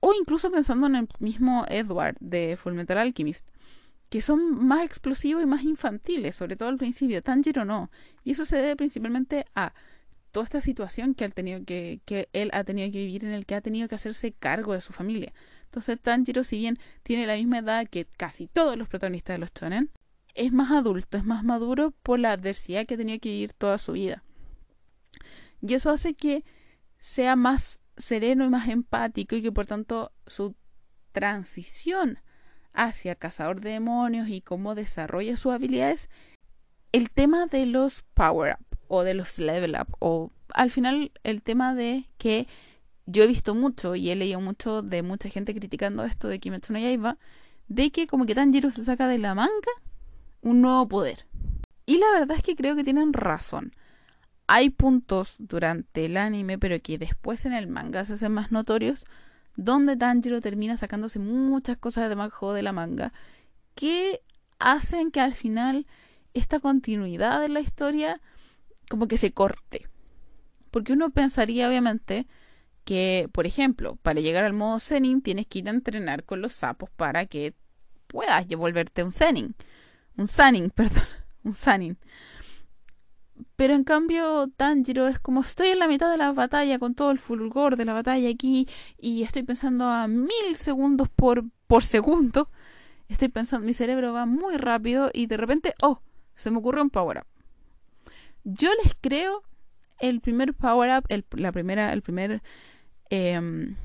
o 0.00 0.12
incluso 0.14 0.50
pensando 0.50 0.86
en 0.86 0.96
el 0.96 1.08
mismo 1.18 1.64
Edward 1.68 2.16
de 2.20 2.56
Fullmetal 2.56 2.98
Alchemist, 2.98 3.48
que 4.14 4.22
son 4.22 4.64
más 4.64 4.84
explosivos 4.84 5.42
y 5.42 5.46
más 5.46 5.64
infantiles, 5.64 6.36
sobre 6.36 6.54
todo 6.54 6.68
al 6.68 6.76
principio. 6.76 7.20
Tanjiro 7.20 7.64
no. 7.64 7.90
Y 8.22 8.30
eso 8.30 8.44
se 8.44 8.58
debe 8.58 8.76
principalmente 8.76 9.44
a 9.56 9.74
toda 10.30 10.44
esta 10.44 10.60
situación 10.60 11.16
que, 11.16 11.24
él, 11.24 11.34
tenido 11.34 11.64
que, 11.64 12.00
que 12.04 12.28
él 12.32 12.48
ha 12.52 12.62
tenido 12.62 12.92
que 12.92 12.98
vivir, 12.98 13.24
en 13.24 13.32
el 13.32 13.44
que 13.44 13.56
ha 13.56 13.60
tenido 13.60 13.88
que 13.88 13.96
hacerse 13.96 14.30
cargo 14.30 14.72
de 14.72 14.82
su 14.82 14.92
familia. 14.92 15.32
Entonces 15.64 15.98
Tanjiro, 16.00 16.44
si 16.44 16.58
bien 16.58 16.78
tiene 17.02 17.26
la 17.26 17.34
misma 17.34 17.58
edad 17.58 17.88
que 17.88 18.04
casi 18.04 18.46
todos 18.46 18.76
los 18.78 18.86
protagonistas 18.86 19.34
de 19.34 19.38
los 19.38 19.52
shonen, 19.52 19.90
es 20.36 20.52
más 20.52 20.70
adulto, 20.70 21.18
es 21.18 21.24
más 21.24 21.42
maduro 21.42 21.90
por 22.04 22.20
la 22.20 22.30
adversidad 22.30 22.86
que 22.86 22.94
ha 22.94 22.98
tenido 22.98 23.18
que 23.18 23.30
vivir 23.30 23.52
toda 23.52 23.78
su 23.78 23.94
vida. 23.94 24.22
Y 25.60 25.74
eso 25.74 25.90
hace 25.90 26.14
que 26.14 26.44
sea 26.98 27.34
más 27.34 27.80
sereno 27.96 28.44
y 28.44 28.48
más 28.48 28.68
empático 28.68 29.34
y 29.34 29.42
que 29.42 29.50
por 29.50 29.66
tanto 29.66 30.12
su 30.28 30.54
transición 31.10 32.20
hacia 32.74 33.14
cazador 33.14 33.60
de 33.60 33.70
demonios 33.70 34.28
y 34.28 34.40
cómo 34.40 34.74
desarrolla 34.74 35.36
sus 35.36 35.52
habilidades, 35.52 36.10
el 36.92 37.10
tema 37.10 37.46
de 37.46 37.66
los 37.66 38.02
power 38.14 38.56
up 38.58 38.78
o 38.88 39.02
de 39.02 39.14
los 39.14 39.38
level 39.38 39.76
up 39.80 39.96
o 39.98 40.30
al 40.52 40.70
final 40.70 41.12
el 41.22 41.42
tema 41.42 41.74
de 41.74 42.08
que 42.18 42.46
yo 43.06 43.24
he 43.24 43.26
visto 43.26 43.54
mucho 43.54 43.94
y 43.94 44.10
he 44.10 44.16
leído 44.16 44.40
mucho 44.40 44.82
de 44.82 45.02
mucha 45.02 45.28
gente 45.28 45.54
criticando 45.54 46.04
esto 46.04 46.28
de 46.28 46.38
Kimetsu 46.38 46.72
no 46.72 46.78
Yaiba 46.78 47.18
de 47.68 47.90
que 47.90 48.06
como 48.06 48.26
que 48.26 48.34
Tanjiro 48.34 48.70
se 48.70 48.84
saca 48.84 49.08
de 49.08 49.18
la 49.18 49.34
manga 49.34 49.52
un 50.42 50.60
nuevo 50.60 50.86
poder. 50.86 51.26
Y 51.86 51.98
la 51.98 52.10
verdad 52.12 52.36
es 52.36 52.42
que 52.42 52.56
creo 52.56 52.76
que 52.76 52.84
tienen 52.84 53.12
razón 53.12 53.72
hay 54.46 54.70
puntos 54.70 55.36
durante 55.38 56.04
el 56.04 56.16
anime, 56.16 56.58
pero 56.58 56.80
que 56.80 56.98
después 56.98 57.44
en 57.46 57.52
el 57.52 57.66
manga 57.66 58.04
se 58.04 58.14
hacen 58.14 58.32
más 58.32 58.52
notorios, 58.52 59.04
donde 59.56 59.96
Tanjiro 59.96 60.40
termina 60.40 60.76
sacándose 60.76 61.18
muchas 61.18 61.76
cosas 61.76 62.08
debajo 62.08 62.52
de 62.52 62.62
la 62.62 62.72
manga, 62.72 63.12
que 63.74 64.22
hacen 64.58 65.10
que 65.10 65.20
al 65.20 65.34
final 65.34 65.86
esta 66.32 66.60
continuidad 66.60 67.40
de 67.40 67.48
la 67.48 67.60
historia 67.60 68.20
como 68.88 69.08
que 69.08 69.16
se 69.16 69.32
corte. 69.32 69.88
Porque 70.70 70.92
uno 70.92 71.10
pensaría 71.10 71.68
obviamente 71.68 72.26
que, 72.84 73.28
por 73.32 73.46
ejemplo, 73.46 73.96
para 74.02 74.20
llegar 74.20 74.44
al 74.44 74.52
modo 74.52 74.78
Zenin 74.78 75.22
tienes 75.22 75.46
que 75.46 75.60
ir 75.60 75.68
a 75.68 75.72
entrenar 75.72 76.24
con 76.24 76.42
los 76.42 76.52
sapos 76.52 76.90
para 76.90 77.26
que 77.26 77.54
puedas 78.06 78.46
volverte 78.48 79.02
un 79.02 79.12
Zenin. 79.12 79.54
Un 80.16 80.28
Sanin, 80.28 80.70
perdón. 80.74 81.04
Un 81.44 81.54
Sanin. 81.54 81.98
Pero 83.56 83.74
en 83.74 83.84
cambio, 83.84 84.48
Tanjiro 84.56 85.06
es 85.06 85.18
como 85.20 85.40
estoy 85.40 85.68
en 85.68 85.78
la 85.78 85.86
mitad 85.86 86.10
de 86.10 86.16
la 86.16 86.32
batalla 86.32 86.78
con 86.78 86.94
todo 86.94 87.10
el 87.12 87.18
fulgor 87.18 87.76
de 87.76 87.84
la 87.84 87.92
batalla 87.92 88.28
aquí 88.28 88.68
y 88.98 89.22
estoy 89.22 89.44
pensando 89.44 89.86
a 89.86 90.08
mil 90.08 90.56
segundos 90.56 91.08
por, 91.08 91.44
por 91.68 91.84
segundo. 91.84 92.50
Estoy 93.08 93.28
pensando, 93.28 93.66
mi 93.66 93.74
cerebro 93.74 94.12
va 94.12 94.26
muy 94.26 94.56
rápido 94.56 95.10
y 95.12 95.26
de 95.26 95.36
repente, 95.36 95.74
oh, 95.82 96.00
se 96.34 96.50
me 96.50 96.58
ocurre 96.58 96.82
un 96.82 96.90
power 96.90 97.18
up. 97.18 97.26
Yo 98.42 98.70
les 98.82 98.94
creo 99.00 99.42
el 100.00 100.20
primer 100.20 100.54
power 100.54 100.98
up, 100.98 101.24
la 101.38 101.52
primera, 101.52 101.92
el 101.92 102.02
primer, 102.02 102.42
em, 103.10 103.76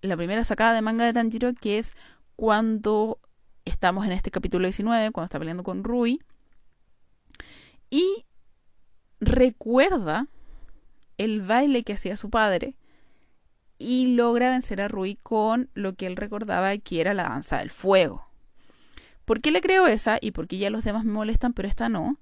la 0.00 0.16
primera 0.16 0.44
sacada 0.44 0.74
de 0.74 0.82
manga 0.82 1.04
de 1.04 1.12
Tanjiro 1.12 1.52
que 1.54 1.78
es 1.78 1.94
cuando 2.36 3.18
estamos 3.64 4.06
en 4.06 4.12
este 4.12 4.30
capítulo 4.30 4.66
19, 4.66 5.10
cuando 5.10 5.26
está 5.26 5.38
peleando 5.40 5.64
con 5.64 5.82
Rui. 5.82 6.20
Y 7.90 8.24
recuerda 9.20 10.28
el 11.16 11.42
baile 11.42 11.82
que 11.82 11.94
hacía 11.94 12.16
su 12.16 12.30
padre 12.30 12.74
y 13.78 14.14
logra 14.14 14.50
vencer 14.50 14.80
a 14.80 14.88
Rui 14.88 15.16
con 15.22 15.70
lo 15.74 15.94
que 15.94 16.06
él 16.06 16.16
recordaba 16.16 16.76
que 16.78 17.00
era 17.00 17.14
la 17.14 17.24
danza 17.24 17.58
del 17.58 17.70
fuego. 17.70 18.28
¿Por 19.24 19.40
qué 19.40 19.50
le 19.50 19.60
creo 19.60 19.86
esa 19.86 20.18
y 20.20 20.30
por 20.30 20.48
qué 20.48 20.58
ya 20.58 20.70
los 20.70 20.84
demás 20.84 21.04
me 21.04 21.12
molestan 21.12 21.52
pero 21.52 21.68
esta 21.68 21.88
no? 21.88 22.18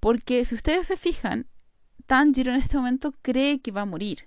Porque 0.00 0.44
si 0.44 0.54
ustedes 0.54 0.86
se 0.86 0.96
fijan, 0.96 1.46
Tanjiro 2.06 2.52
en 2.52 2.60
este 2.60 2.76
momento 2.76 3.14
cree 3.22 3.60
que 3.60 3.72
va 3.72 3.82
a 3.82 3.86
morir. 3.86 4.26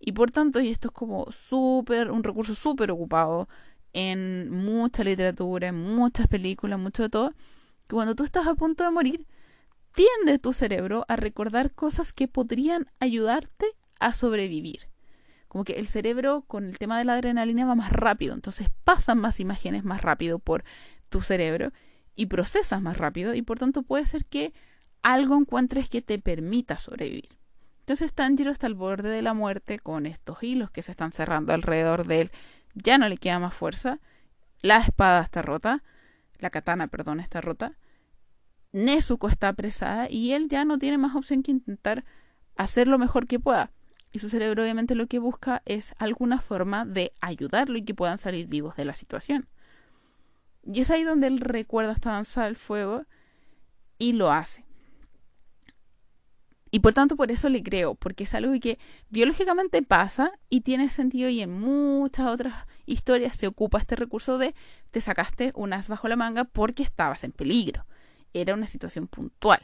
Y 0.00 0.12
por 0.12 0.30
tanto, 0.30 0.60
y 0.60 0.68
esto 0.68 0.88
es 0.88 0.92
como 0.94 1.30
súper, 1.30 2.10
un 2.10 2.24
recurso 2.24 2.54
súper 2.54 2.90
ocupado 2.90 3.48
en 3.92 4.50
mucha 4.50 5.04
literatura, 5.04 5.68
en 5.68 5.76
muchas 5.76 6.26
películas, 6.26 6.78
mucho 6.78 7.04
de 7.04 7.08
todo, 7.08 7.30
que 7.86 7.94
cuando 7.94 8.14
tú 8.14 8.24
estás 8.24 8.46
a 8.46 8.54
punto 8.54 8.84
de 8.84 8.90
morir, 8.90 9.26
tiende 9.94 10.38
tu 10.38 10.52
cerebro 10.52 11.04
a 11.08 11.16
recordar 11.16 11.72
cosas 11.72 12.12
que 12.12 12.28
podrían 12.28 12.90
ayudarte 13.00 13.66
a 14.00 14.12
sobrevivir. 14.12 14.88
Como 15.48 15.64
que 15.64 15.74
el 15.74 15.86
cerebro 15.86 16.44
con 16.46 16.64
el 16.64 16.78
tema 16.78 16.98
de 16.98 17.04
la 17.04 17.14
adrenalina 17.14 17.66
va 17.66 17.74
más 17.74 17.92
rápido, 17.92 18.34
entonces 18.34 18.68
pasan 18.84 19.18
más 19.18 19.38
imágenes 19.38 19.84
más 19.84 20.00
rápido 20.00 20.38
por 20.38 20.64
tu 21.08 21.22
cerebro 21.22 21.72
y 22.16 22.26
procesas 22.26 22.80
más 22.80 22.96
rápido 22.96 23.34
y 23.34 23.42
por 23.42 23.58
tanto 23.58 23.82
puede 23.82 24.06
ser 24.06 24.24
que 24.24 24.52
algo 25.02 25.36
encuentres 25.36 25.88
que 25.88 26.02
te 26.02 26.18
permita 26.18 26.78
sobrevivir. 26.78 27.28
Entonces 27.80 28.12
Tanjiro 28.12 28.50
está 28.52 28.66
al 28.66 28.74
borde 28.74 29.08
de 29.08 29.22
la 29.22 29.34
muerte 29.34 29.78
con 29.78 30.06
estos 30.06 30.42
hilos 30.42 30.70
que 30.70 30.82
se 30.82 30.92
están 30.92 31.12
cerrando 31.12 31.52
alrededor 31.52 32.06
de 32.06 32.22
él. 32.22 32.30
Ya 32.74 32.96
no 32.96 33.08
le 33.08 33.18
queda 33.18 33.38
más 33.38 33.54
fuerza. 33.54 33.98
La 34.60 34.78
espada 34.78 35.22
está 35.22 35.42
rota. 35.42 35.82
La 36.38 36.50
katana, 36.50 36.86
perdón, 36.86 37.18
está 37.20 37.40
rota. 37.40 37.76
Nezuko 38.72 39.28
está 39.28 39.48
apresada 39.48 40.10
y 40.10 40.32
él 40.32 40.48
ya 40.48 40.64
no 40.64 40.78
tiene 40.78 40.98
más 40.98 41.14
opción 41.14 41.42
que 41.42 41.50
intentar 41.50 42.04
hacer 42.56 42.88
lo 42.88 42.98
mejor 42.98 43.26
que 43.26 43.38
pueda. 43.38 43.70
Y 44.12 44.18
su 44.18 44.28
cerebro 44.28 44.62
obviamente 44.62 44.94
lo 44.94 45.06
que 45.06 45.18
busca 45.18 45.62
es 45.64 45.94
alguna 45.98 46.40
forma 46.40 46.84
de 46.84 47.12
ayudarlo 47.20 47.78
y 47.78 47.84
que 47.84 47.94
puedan 47.94 48.18
salir 48.18 48.46
vivos 48.46 48.76
de 48.76 48.84
la 48.84 48.94
situación. 48.94 49.48
Y 50.64 50.80
es 50.80 50.90
ahí 50.90 51.02
donde 51.02 51.26
él 51.26 51.40
recuerda 51.40 51.92
esta 51.92 52.12
danza 52.12 52.44
del 52.44 52.56
fuego 52.56 53.04
y 53.98 54.12
lo 54.12 54.30
hace. 54.30 54.64
Y 56.70 56.80
por 56.80 56.94
tanto 56.94 57.16
por 57.16 57.30
eso 57.30 57.50
le 57.50 57.62
creo, 57.62 57.94
porque 57.94 58.24
es 58.24 58.34
algo 58.34 58.58
que 58.58 58.78
biológicamente 59.10 59.82
pasa 59.82 60.32
y 60.48 60.62
tiene 60.62 60.88
sentido 60.88 61.28
y 61.28 61.42
en 61.42 61.60
muchas 61.60 62.26
otras 62.28 62.66
historias 62.86 63.36
se 63.36 63.46
ocupa 63.46 63.78
este 63.78 63.96
recurso 63.96 64.38
de 64.38 64.54
te 64.90 65.02
sacaste 65.02 65.52
un 65.54 65.74
as 65.74 65.88
bajo 65.88 66.08
la 66.08 66.16
manga 66.16 66.44
porque 66.44 66.82
estabas 66.82 67.24
en 67.24 67.32
peligro 67.32 67.84
era 68.34 68.54
una 68.54 68.66
situación 68.66 69.08
puntual. 69.08 69.60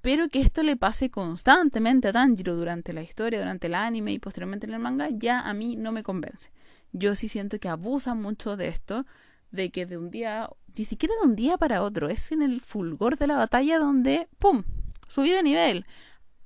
Pero 0.00 0.28
que 0.28 0.40
esto 0.40 0.62
le 0.62 0.76
pase 0.76 1.10
constantemente 1.10 2.08
a 2.08 2.12
Tanjiro 2.12 2.56
durante 2.56 2.92
la 2.92 3.02
historia, 3.02 3.38
durante 3.38 3.66
el 3.66 3.74
anime 3.74 4.12
y 4.12 4.18
posteriormente 4.18 4.66
en 4.66 4.72
el 4.72 4.80
manga, 4.80 5.08
ya 5.10 5.40
a 5.40 5.52
mí 5.52 5.76
no 5.76 5.92
me 5.92 6.02
convence. 6.02 6.50
Yo 6.92 7.14
sí 7.14 7.28
siento 7.28 7.58
que 7.58 7.68
abusa 7.68 8.14
mucho 8.14 8.56
de 8.56 8.68
esto, 8.68 9.04
de 9.50 9.70
que 9.70 9.86
de 9.86 9.98
un 9.98 10.10
día, 10.10 10.48
ni 10.76 10.84
siquiera 10.84 11.14
de 11.20 11.28
un 11.28 11.36
día 11.36 11.58
para 11.58 11.82
otro, 11.82 12.08
es 12.08 12.32
en 12.32 12.42
el 12.42 12.60
fulgor 12.60 13.16
de 13.16 13.26
la 13.26 13.36
batalla 13.36 13.78
donde, 13.78 14.28
¡pum!, 14.38 14.64
subí 15.08 15.30
de 15.30 15.42
nivel. 15.42 15.86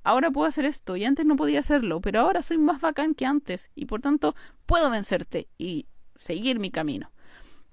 Ahora 0.03 0.29
puedo 0.29 0.47
hacer 0.47 0.65
esto 0.65 0.97
y 0.97 1.05
antes 1.05 1.25
no 1.25 1.35
podía 1.35 1.61
hacerlo, 1.61 2.01
pero 2.01 2.19
ahora 2.19 2.41
soy 2.41 2.57
más 2.57 2.81
bacán 2.81 3.15
que 3.15 3.25
antes 3.25 3.71
y 3.73 3.85
por 3.85 4.01
tanto 4.01 4.35
puedo 4.65 4.89
vencerte 4.89 5.47
y 5.57 5.87
seguir 6.17 6.59
mi 6.59 6.71
camino. 6.71 7.09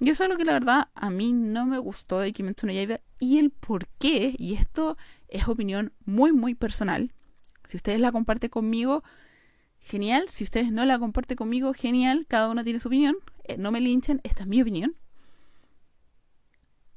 Y 0.00 0.10
eso 0.10 0.24
es 0.24 0.30
lo 0.30 0.36
que 0.36 0.44
la 0.44 0.54
verdad 0.54 0.88
a 0.94 1.10
mí 1.10 1.32
no 1.32 1.66
me 1.66 1.78
gustó 1.78 2.18
de 2.18 2.32
Kimetsu 2.32 2.66
Yaiba 2.66 3.00
y 3.18 3.38
el 3.38 3.50
por 3.50 3.86
qué, 3.98 4.34
y 4.36 4.54
esto 4.54 4.96
es 5.28 5.48
opinión 5.48 5.92
muy 6.04 6.32
muy 6.32 6.54
personal. 6.54 7.12
Si 7.68 7.76
ustedes 7.76 8.00
la 8.00 8.12
comparten 8.12 8.50
conmigo, 8.50 9.02
genial. 9.82 10.28
Si 10.28 10.44
ustedes 10.44 10.72
no 10.72 10.84
la 10.84 10.98
comparten 10.98 11.36
conmigo, 11.36 11.74
genial. 11.74 12.26
Cada 12.28 12.48
uno 12.48 12.64
tiene 12.64 12.80
su 12.80 12.88
opinión. 12.88 13.16
Eh, 13.44 13.56
no 13.58 13.72
me 13.72 13.80
linchen, 13.80 14.20
esta 14.24 14.42
es 14.42 14.48
mi 14.48 14.62
opinión. 14.62 14.96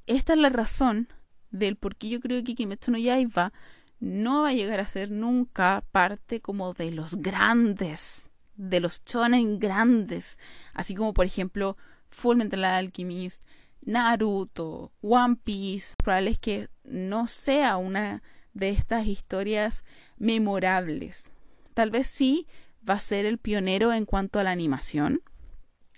Esta 0.05 0.34
es 0.34 0.39
la 0.39 0.49
razón 0.49 1.08
del 1.49 1.77
por 1.77 1.95
qué 1.95 2.10
yo 2.10 2.19
creo 2.19 2.43
que 2.43 2.55
Kimetsu 2.55 2.91
no 2.91 2.97
Yaiba 2.97 3.53
no 3.99 4.43
va 4.43 4.49
a 4.49 4.53
llegar 4.53 4.79
a 4.79 4.86
ser 4.86 5.10
nunca 5.10 5.84
parte 5.91 6.41
como 6.41 6.73
de 6.73 6.91
los 6.91 7.15
grandes, 7.15 8.29
de 8.55 8.79
los 8.79 9.01
shonen 9.05 9.58
grandes, 9.58 10.38
así 10.73 10.93
como 10.93 11.13
por 11.13 11.25
ejemplo 11.25 11.77
Fullmetal 12.15 12.63
Alchemist, 12.63 13.43
Naruto, 13.82 14.91
One 15.01 15.36
Piece, 15.43 15.95
probable 15.97 16.32
es 16.32 16.39
que 16.39 16.69
no 16.84 17.28
sea 17.28 17.78
una 17.78 18.23
de 18.54 18.69
estas 18.69 19.06
historias 19.06 19.84
memorables. 20.17 21.32
Tal 21.73 21.91
vez 21.91 22.08
sí 22.08 22.47
va 22.88 22.95
a 22.95 22.99
ser 22.99 23.25
el 23.25 23.38
pionero 23.38 23.93
en 23.93 24.06
cuanto 24.06 24.39
a 24.39 24.43
la 24.43 24.51
animación. 24.51 25.21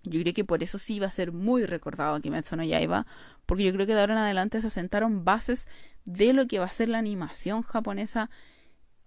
Yo 0.03 0.19
creo 0.21 0.33
que 0.33 0.43
por 0.43 0.63
eso 0.63 0.79
sí 0.79 0.99
va 0.99 1.07
a 1.07 1.11
ser 1.11 1.31
muy 1.31 1.65
recordado 1.65 2.19
Kimetsu 2.19 2.55
no 2.55 2.63
Yaiba, 2.63 3.05
porque 3.45 3.63
yo 3.63 3.73
creo 3.73 3.85
que 3.85 3.93
de 3.93 3.99
ahora 3.99 4.13
en 4.13 4.19
adelante 4.19 4.59
se 4.59 4.67
asentaron 4.67 5.23
bases 5.23 5.67
de 6.05 6.33
lo 6.33 6.47
que 6.47 6.59
va 6.59 6.65
a 6.65 6.69
ser 6.69 6.89
la 6.89 6.97
animación 6.97 7.61
japonesa 7.61 8.29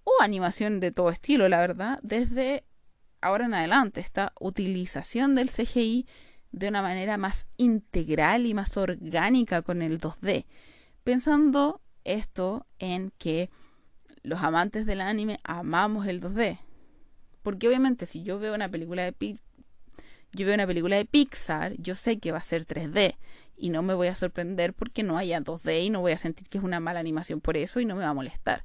o 0.04 0.22
animación 0.22 0.80
de 0.80 0.92
todo 0.92 1.10
estilo, 1.10 1.48
la 1.48 1.58
verdad, 1.58 1.98
desde 2.02 2.64
ahora 3.20 3.46
en 3.46 3.54
adelante, 3.54 4.00
esta 4.00 4.32
utilización 4.38 5.34
del 5.34 5.50
CGI 5.50 6.06
de 6.52 6.68
una 6.68 6.82
manera 6.82 7.16
más 7.16 7.46
integral 7.56 8.46
y 8.46 8.54
más 8.54 8.76
orgánica 8.76 9.62
con 9.62 9.82
el 9.82 10.00
2D. 10.00 10.44
Pensando 11.04 11.80
esto 12.04 12.66
en 12.78 13.12
que 13.18 13.50
los 14.22 14.40
amantes 14.42 14.86
del 14.86 15.00
anime 15.00 15.40
amamos 15.44 16.06
el 16.06 16.20
2D. 16.20 16.58
Porque 17.42 17.68
obviamente 17.68 18.06
si 18.06 18.22
yo 18.22 18.38
veo 18.38 18.54
una 18.54 18.68
película 18.68 19.02
de 19.04 19.14
yo 20.32 20.46
veo 20.46 20.54
una 20.54 20.66
película 20.66 20.96
de 20.96 21.04
Pixar, 21.06 21.74
yo 21.78 21.96
sé 21.96 22.18
que 22.18 22.30
va 22.30 22.38
a 22.38 22.42
ser 22.42 22.64
3D 22.64 23.16
y 23.56 23.70
no 23.70 23.82
me 23.82 23.94
voy 23.94 24.06
a 24.06 24.14
sorprender 24.14 24.74
porque 24.74 25.02
no 25.02 25.18
haya 25.18 25.40
2D 25.40 25.84
y 25.84 25.90
no 25.90 26.00
voy 26.00 26.12
a 26.12 26.18
sentir 26.18 26.48
que 26.48 26.58
es 26.58 26.64
una 26.64 26.80
mala 26.80 27.00
animación 27.00 27.40
por 27.40 27.56
eso 27.56 27.80
y 27.80 27.84
no 27.84 27.96
me 27.96 28.04
va 28.04 28.10
a 28.10 28.14
molestar. 28.14 28.64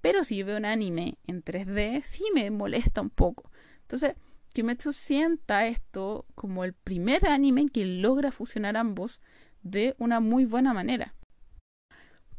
Pero 0.00 0.22
si 0.22 0.36
yo 0.36 0.46
veo 0.46 0.58
un 0.58 0.64
anime 0.64 1.16
en 1.26 1.42
3D, 1.42 2.02
sí 2.04 2.24
me 2.34 2.50
molesta 2.50 3.00
un 3.00 3.10
poco. 3.10 3.50
Entonces, 3.82 4.14
Kimetsu 4.52 4.92
sienta 4.92 5.66
esto 5.66 6.26
como 6.34 6.64
el 6.64 6.72
primer 6.72 7.28
anime 7.28 7.68
que 7.68 7.84
logra 7.84 8.32
fusionar 8.32 8.76
ambos 8.76 9.20
de 9.62 9.94
una 9.98 10.20
muy 10.20 10.44
buena 10.44 10.72
manera. 10.72 11.14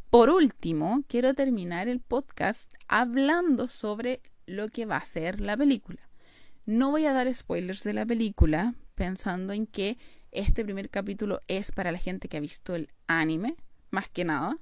Por 0.09 0.29
último, 0.29 1.03
quiero 1.07 1.33
terminar 1.35 1.87
el 1.87 1.99
podcast 1.99 2.71
hablando 2.87 3.67
sobre 3.67 4.21
lo 4.47 4.69
que 4.69 4.85
va 4.85 4.97
a 4.97 5.05
ser 5.05 5.39
la 5.39 5.55
película. 5.55 6.09
No 6.65 6.91
voy 6.91 7.05
a 7.05 7.13
dar 7.13 7.33
spoilers 7.33 7.83
de 7.83 7.93
la 7.93 8.05
película, 8.05 8.73
pensando 8.95 9.53
en 9.53 9.67
que 9.67 9.97
este 10.31 10.63
primer 10.63 10.89
capítulo 10.89 11.41
es 11.47 11.71
para 11.71 11.91
la 11.91 11.99
gente 11.99 12.27
que 12.27 12.37
ha 12.37 12.41
visto 12.41 12.75
el 12.75 12.89
anime, 13.07 13.55
más 13.91 14.09
que 14.09 14.25
nada. 14.25 14.57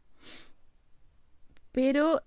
Pero 1.71 2.21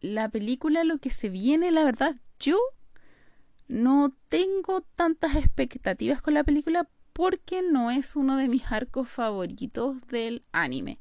la 0.00 0.28
película, 0.28 0.84
lo 0.84 0.98
que 0.98 1.10
se 1.10 1.28
viene, 1.28 1.70
la 1.70 1.84
verdad, 1.84 2.16
yo 2.38 2.58
no 3.68 4.14
tengo 4.28 4.82
tantas 4.94 5.34
expectativas 5.36 6.22
con 6.22 6.34
la 6.34 6.44
película 6.44 6.88
porque 7.12 7.62
no 7.62 7.90
es 7.90 8.14
uno 8.14 8.36
de 8.36 8.48
mis 8.48 8.70
arcos 8.70 9.08
favoritos 9.08 9.96
del 10.08 10.44
anime. 10.52 10.98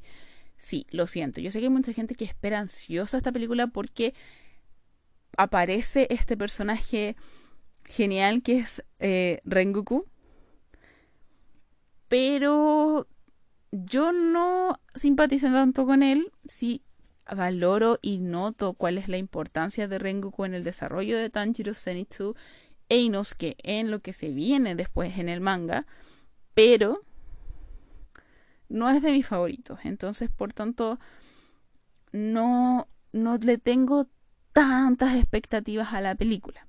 Sí, 0.57 0.87
lo 0.89 1.07
siento. 1.07 1.41
Yo 1.41 1.51
sé 1.51 1.59
que 1.59 1.65
hay 1.65 1.69
mucha 1.71 1.93
gente 1.93 2.15
que 2.15 2.25
espera 2.25 2.59
ansiosa 2.59 3.17
esta 3.17 3.31
película 3.31 3.67
porque 3.67 4.13
aparece 5.37 6.07
este 6.09 6.37
personaje 6.37 7.15
genial 7.83 8.41
que 8.41 8.59
es 8.59 8.83
eh, 8.99 9.41
Rengoku. 9.43 10.05
Pero 12.07 13.07
yo 13.71 14.11
no 14.11 14.79
simpatizo 14.95 15.47
tanto 15.47 15.85
con 15.85 16.01
él. 16.01 16.31
Sí 16.45 16.81
valoro 17.33 17.99
y 18.01 18.17
noto 18.17 18.73
cuál 18.73 18.97
es 18.97 19.07
la 19.07 19.17
importancia 19.17 19.87
de 19.87 19.97
Rengoku 19.97 20.45
en 20.45 20.53
el 20.53 20.63
desarrollo 20.63 21.17
de 21.17 21.29
Tanjiro 21.29 21.73
Zenitsu 21.73 22.35
e 22.89 22.99
Inosuke 22.99 23.55
en 23.63 23.89
lo 23.89 23.99
que 23.99 24.13
se 24.13 24.29
viene 24.29 24.75
después 24.75 25.17
en 25.17 25.29
el 25.29 25.41
manga, 25.41 25.85
pero 26.53 27.01
no 28.69 28.89
es 28.89 29.01
de 29.01 29.11
mis 29.11 29.25
favoritos. 29.25 29.79
Entonces, 29.83 30.29
por 30.29 30.53
tanto, 30.53 30.99
no, 32.11 32.87
no 33.11 33.37
le 33.37 33.57
tengo 33.57 34.07
tantas 34.53 35.15
expectativas 35.15 35.93
a 35.93 36.01
la 36.01 36.15
película. 36.15 36.67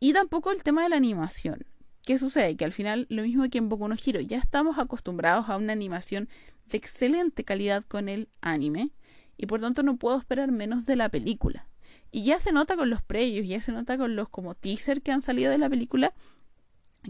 Y 0.00 0.12
tampoco 0.12 0.50
el 0.50 0.62
tema 0.62 0.82
de 0.82 0.88
la 0.88 0.96
animación. 0.96 1.66
¿Qué 2.04 2.18
sucede? 2.18 2.56
Que 2.56 2.64
al 2.64 2.72
final, 2.72 3.06
lo 3.08 3.22
mismo 3.22 3.48
que 3.48 3.58
en 3.58 3.68
Boku 3.68 3.86
no 3.86 3.94
Hero, 3.94 4.20
ya 4.20 4.38
estamos 4.38 4.78
acostumbrados 4.78 5.48
a 5.48 5.56
una 5.56 5.72
animación 5.72 6.28
de 6.66 6.78
excelente 6.78 7.44
calidad 7.44 7.84
con 7.86 8.08
el 8.08 8.28
anime 8.40 8.90
y 9.36 9.46
por 9.46 9.60
tanto 9.60 9.82
no 9.82 9.96
puedo 9.96 10.18
esperar 10.18 10.50
menos 10.52 10.86
de 10.86 10.96
la 10.96 11.08
película. 11.08 11.66
Y 12.10 12.24
ya 12.24 12.38
se 12.38 12.52
nota 12.52 12.76
con 12.76 12.90
los 12.90 13.02
previos, 13.02 13.46
ya 13.46 13.60
se 13.60 13.72
nota 13.72 13.96
con 13.96 14.16
los 14.16 14.28
como 14.28 14.54
teaser 14.54 15.02
que 15.02 15.12
han 15.12 15.22
salido 15.22 15.50
de 15.50 15.58
la 15.58 15.70
película 15.70 16.12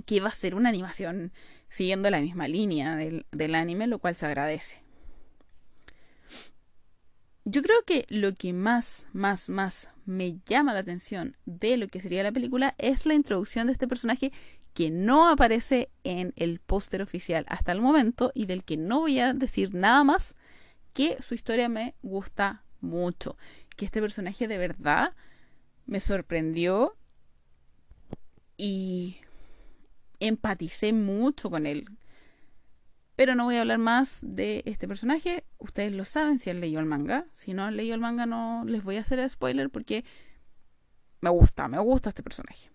que 0.06 0.20
va 0.20 0.28
a 0.28 0.34
ser 0.34 0.54
una 0.54 0.68
animación 0.68 1.32
siguiendo 1.68 2.08
la 2.10 2.20
misma 2.20 2.48
línea 2.48 2.96
del, 2.96 3.26
del 3.30 3.54
anime, 3.54 3.86
lo 3.86 3.98
cual 3.98 4.14
se 4.14 4.26
agradece. 4.26 4.82
Yo 7.44 7.62
creo 7.62 7.82
que 7.84 8.06
lo 8.08 8.34
que 8.34 8.52
más, 8.52 9.08
más, 9.12 9.48
más 9.48 9.88
me 10.06 10.38
llama 10.46 10.72
la 10.72 10.80
atención 10.80 11.36
de 11.44 11.76
lo 11.76 11.88
que 11.88 12.00
sería 12.00 12.22
la 12.22 12.32
película 12.32 12.74
es 12.78 13.04
la 13.04 13.14
introducción 13.14 13.66
de 13.66 13.72
este 13.72 13.88
personaje 13.88 14.32
que 14.74 14.90
no 14.90 15.28
aparece 15.28 15.90
en 16.04 16.32
el 16.36 16.60
póster 16.60 17.02
oficial 17.02 17.44
hasta 17.48 17.72
el 17.72 17.80
momento 17.80 18.32
y 18.34 18.46
del 18.46 18.64
que 18.64 18.76
no 18.76 19.00
voy 19.00 19.18
a 19.18 19.34
decir 19.34 19.74
nada 19.74 20.04
más 20.04 20.34
que 20.92 21.20
su 21.22 21.34
historia 21.34 21.68
me 21.68 21.94
gusta 22.02 22.64
mucho, 22.80 23.36
que 23.76 23.84
este 23.84 24.00
personaje 24.00 24.48
de 24.48 24.58
verdad 24.58 25.14
me 25.86 26.00
sorprendió 26.00 26.96
y 28.56 29.18
empaticé 30.20 30.92
mucho 30.92 31.50
con 31.50 31.66
él. 31.66 31.88
Pero 33.16 33.34
no 33.34 33.44
voy 33.44 33.56
a 33.56 33.60
hablar 33.60 33.78
más 33.78 34.20
de 34.22 34.62
este 34.64 34.88
personaje. 34.88 35.44
Ustedes 35.58 35.92
lo 35.92 36.04
saben 36.04 36.38
si 36.38 36.50
han 36.50 36.60
leído 36.60 36.80
el 36.80 36.86
manga. 36.86 37.26
Si 37.32 37.52
no 37.52 37.64
han 37.64 37.76
leído 37.76 37.94
el 37.94 38.00
manga, 38.00 38.26
no 38.26 38.64
les 38.66 38.82
voy 38.82 38.96
a 38.96 39.00
hacer 39.00 39.28
spoiler 39.28 39.68
porque 39.70 40.04
me 41.20 41.30
gusta, 41.30 41.68
me 41.68 41.78
gusta 41.78 42.08
este 42.08 42.22
personaje. 42.22 42.70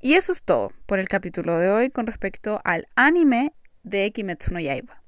Y 0.00 0.14
eso 0.14 0.32
es 0.32 0.42
todo 0.42 0.72
por 0.84 0.98
el 0.98 1.08
capítulo 1.08 1.58
de 1.58 1.70
hoy 1.70 1.90
con 1.90 2.06
respecto 2.06 2.60
al 2.64 2.86
anime 2.94 3.54
de 3.82 4.12
Kimetsu 4.12 4.52
no 4.52 4.60
Yaiba. 4.60 5.02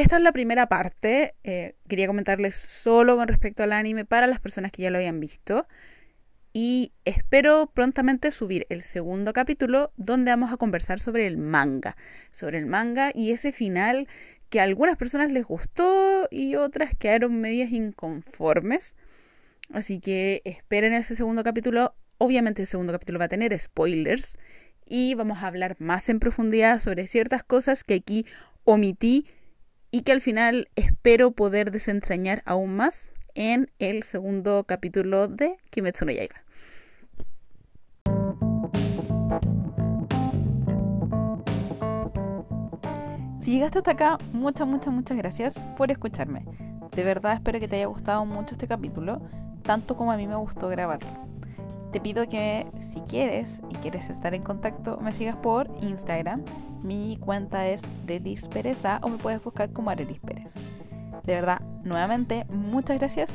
Esta 0.00 0.16
es 0.16 0.22
la 0.22 0.32
primera 0.32 0.66
parte. 0.66 1.34
Eh, 1.44 1.74
quería 1.86 2.06
comentarles 2.06 2.56
solo 2.56 3.18
con 3.18 3.28
respecto 3.28 3.62
al 3.62 3.74
anime 3.74 4.06
para 4.06 4.26
las 4.26 4.40
personas 4.40 4.72
que 4.72 4.80
ya 4.80 4.88
lo 4.88 4.96
hayan 4.96 5.20
visto 5.20 5.68
y 6.54 6.92
espero 7.04 7.70
prontamente 7.74 8.32
subir 8.32 8.66
el 8.70 8.80
segundo 8.80 9.34
capítulo 9.34 9.92
donde 9.98 10.30
vamos 10.30 10.54
a 10.54 10.56
conversar 10.56 11.00
sobre 11.00 11.26
el 11.26 11.36
manga, 11.36 11.98
sobre 12.30 12.56
el 12.56 12.64
manga 12.64 13.12
y 13.14 13.32
ese 13.32 13.52
final 13.52 14.08
que 14.48 14.60
a 14.60 14.62
algunas 14.62 14.96
personas 14.96 15.30
les 15.32 15.44
gustó 15.44 16.28
y 16.30 16.54
otras 16.54 16.94
quedaron 16.94 17.38
medias 17.38 17.70
inconformes. 17.70 18.94
Así 19.70 20.00
que 20.00 20.40
esperen 20.46 20.94
ese 20.94 21.14
segundo 21.14 21.44
capítulo. 21.44 21.94
Obviamente 22.16 22.62
el 22.62 22.68
segundo 22.68 22.94
capítulo 22.94 23.18
va 23.18 23.26
a 23.26 23.28
tener 23.28 23.60
spoilers 23.60 24.38
y 24.86 25.14
vamos 25.14 25.42
a 25.42 25.46
hablar 25.46 25.76
más 25.78 26.08
en 26.08 26.20
profundidad 26.20 26.80
sobre 26.80 27.06
ciertas 27.06 27.44
cosas 27.44 27.84
que 27.84 27.92
aquí 27.92 28.24
omití 28.64 29.26
y 29.90 30.02
que 30.02 30.12
al 30.12 30.20
final 30.20 30.68
espero 30.76 31.32
poder 31.32 31.70
desentrañar 31.70 32.42
aún 32.46 32.76
más 32.76 33.12
en 33.34 33.70
el 33.78 34.02
segundo 34.02 34.64
capítulo 34.64 35.28
de 35.28 35.56
Kimetsu 35.70 36.04
no 36.04 36.12
Yaiba. 36.12 36.36
Si 43.42 43.52
llegaste 43.52 43.78
hasta 43.78 43.92
acá, 43.92 44.18
muchas, 44.32 44.66
muchas, 44.66 44.92
muchas 44.92 45.16
gracias 45.16 45.54
por 45.76 45.90
escucharme. 45.90 46.44
De 46.94 47.04
verdad 47.04 47.34
espero 47.34 47.58
que 47.58 47.68
te 47.68 47.76
haya 47.76 47.86
gustado 47.86 48.24
mucho 48.24 48.54
este 48.54 48.68
capítulo, 48.68 49.22
tanto 49.62 49.96
como 49.96 50.12
a 50.12 50.16
mí 50.16 50.26
me 50.26 50.36
gustó 50.36 50.68
grabarlo. 50.68 51.08
Te 51.90 52.00
pido 52.00 52.28
que 52.28 52.66
si 52.92 53.00
quieres 53.00 53.60
y 53.68 53.74
quieres 53.76 54.08
estar 54.08 54.34
en 54.34 54.42
contacto, 54.42 54.98
me 55.00 55.12
sigas 55.12 55.36
por 55.36 55.68
Instagram. 55.80 56.44
Mi 56.82 57.18
cuenta 57.18 57.66
es 57.66 57.82
Relis 58.06 58.48
Pereza 58.48 59.00
o 59.02 59.08
me 59.08 59.18
puedes 59.18 59.42
buscar 59.42 59.72
como 59.72 59.90
Arelis 59.90 60.20
Pérez. 60.20 60.54
De 61.24 61.34
verdad, 61.34 61.60
nuevamente, 61.84 62.46
muchas 62.48 62.98
gracias 62.98 63.30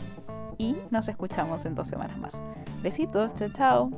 y 0.57 0.75
nos 0.89 1.07
escuchamos 1.07 1.65
en 1.65 1.75
dos 1.75 1.87
semanas 1.87 2.17
más. 2.17 2.41
Besitos, 2.81 3.33
chao, 3.35 3.49
chao. 3.49 3.91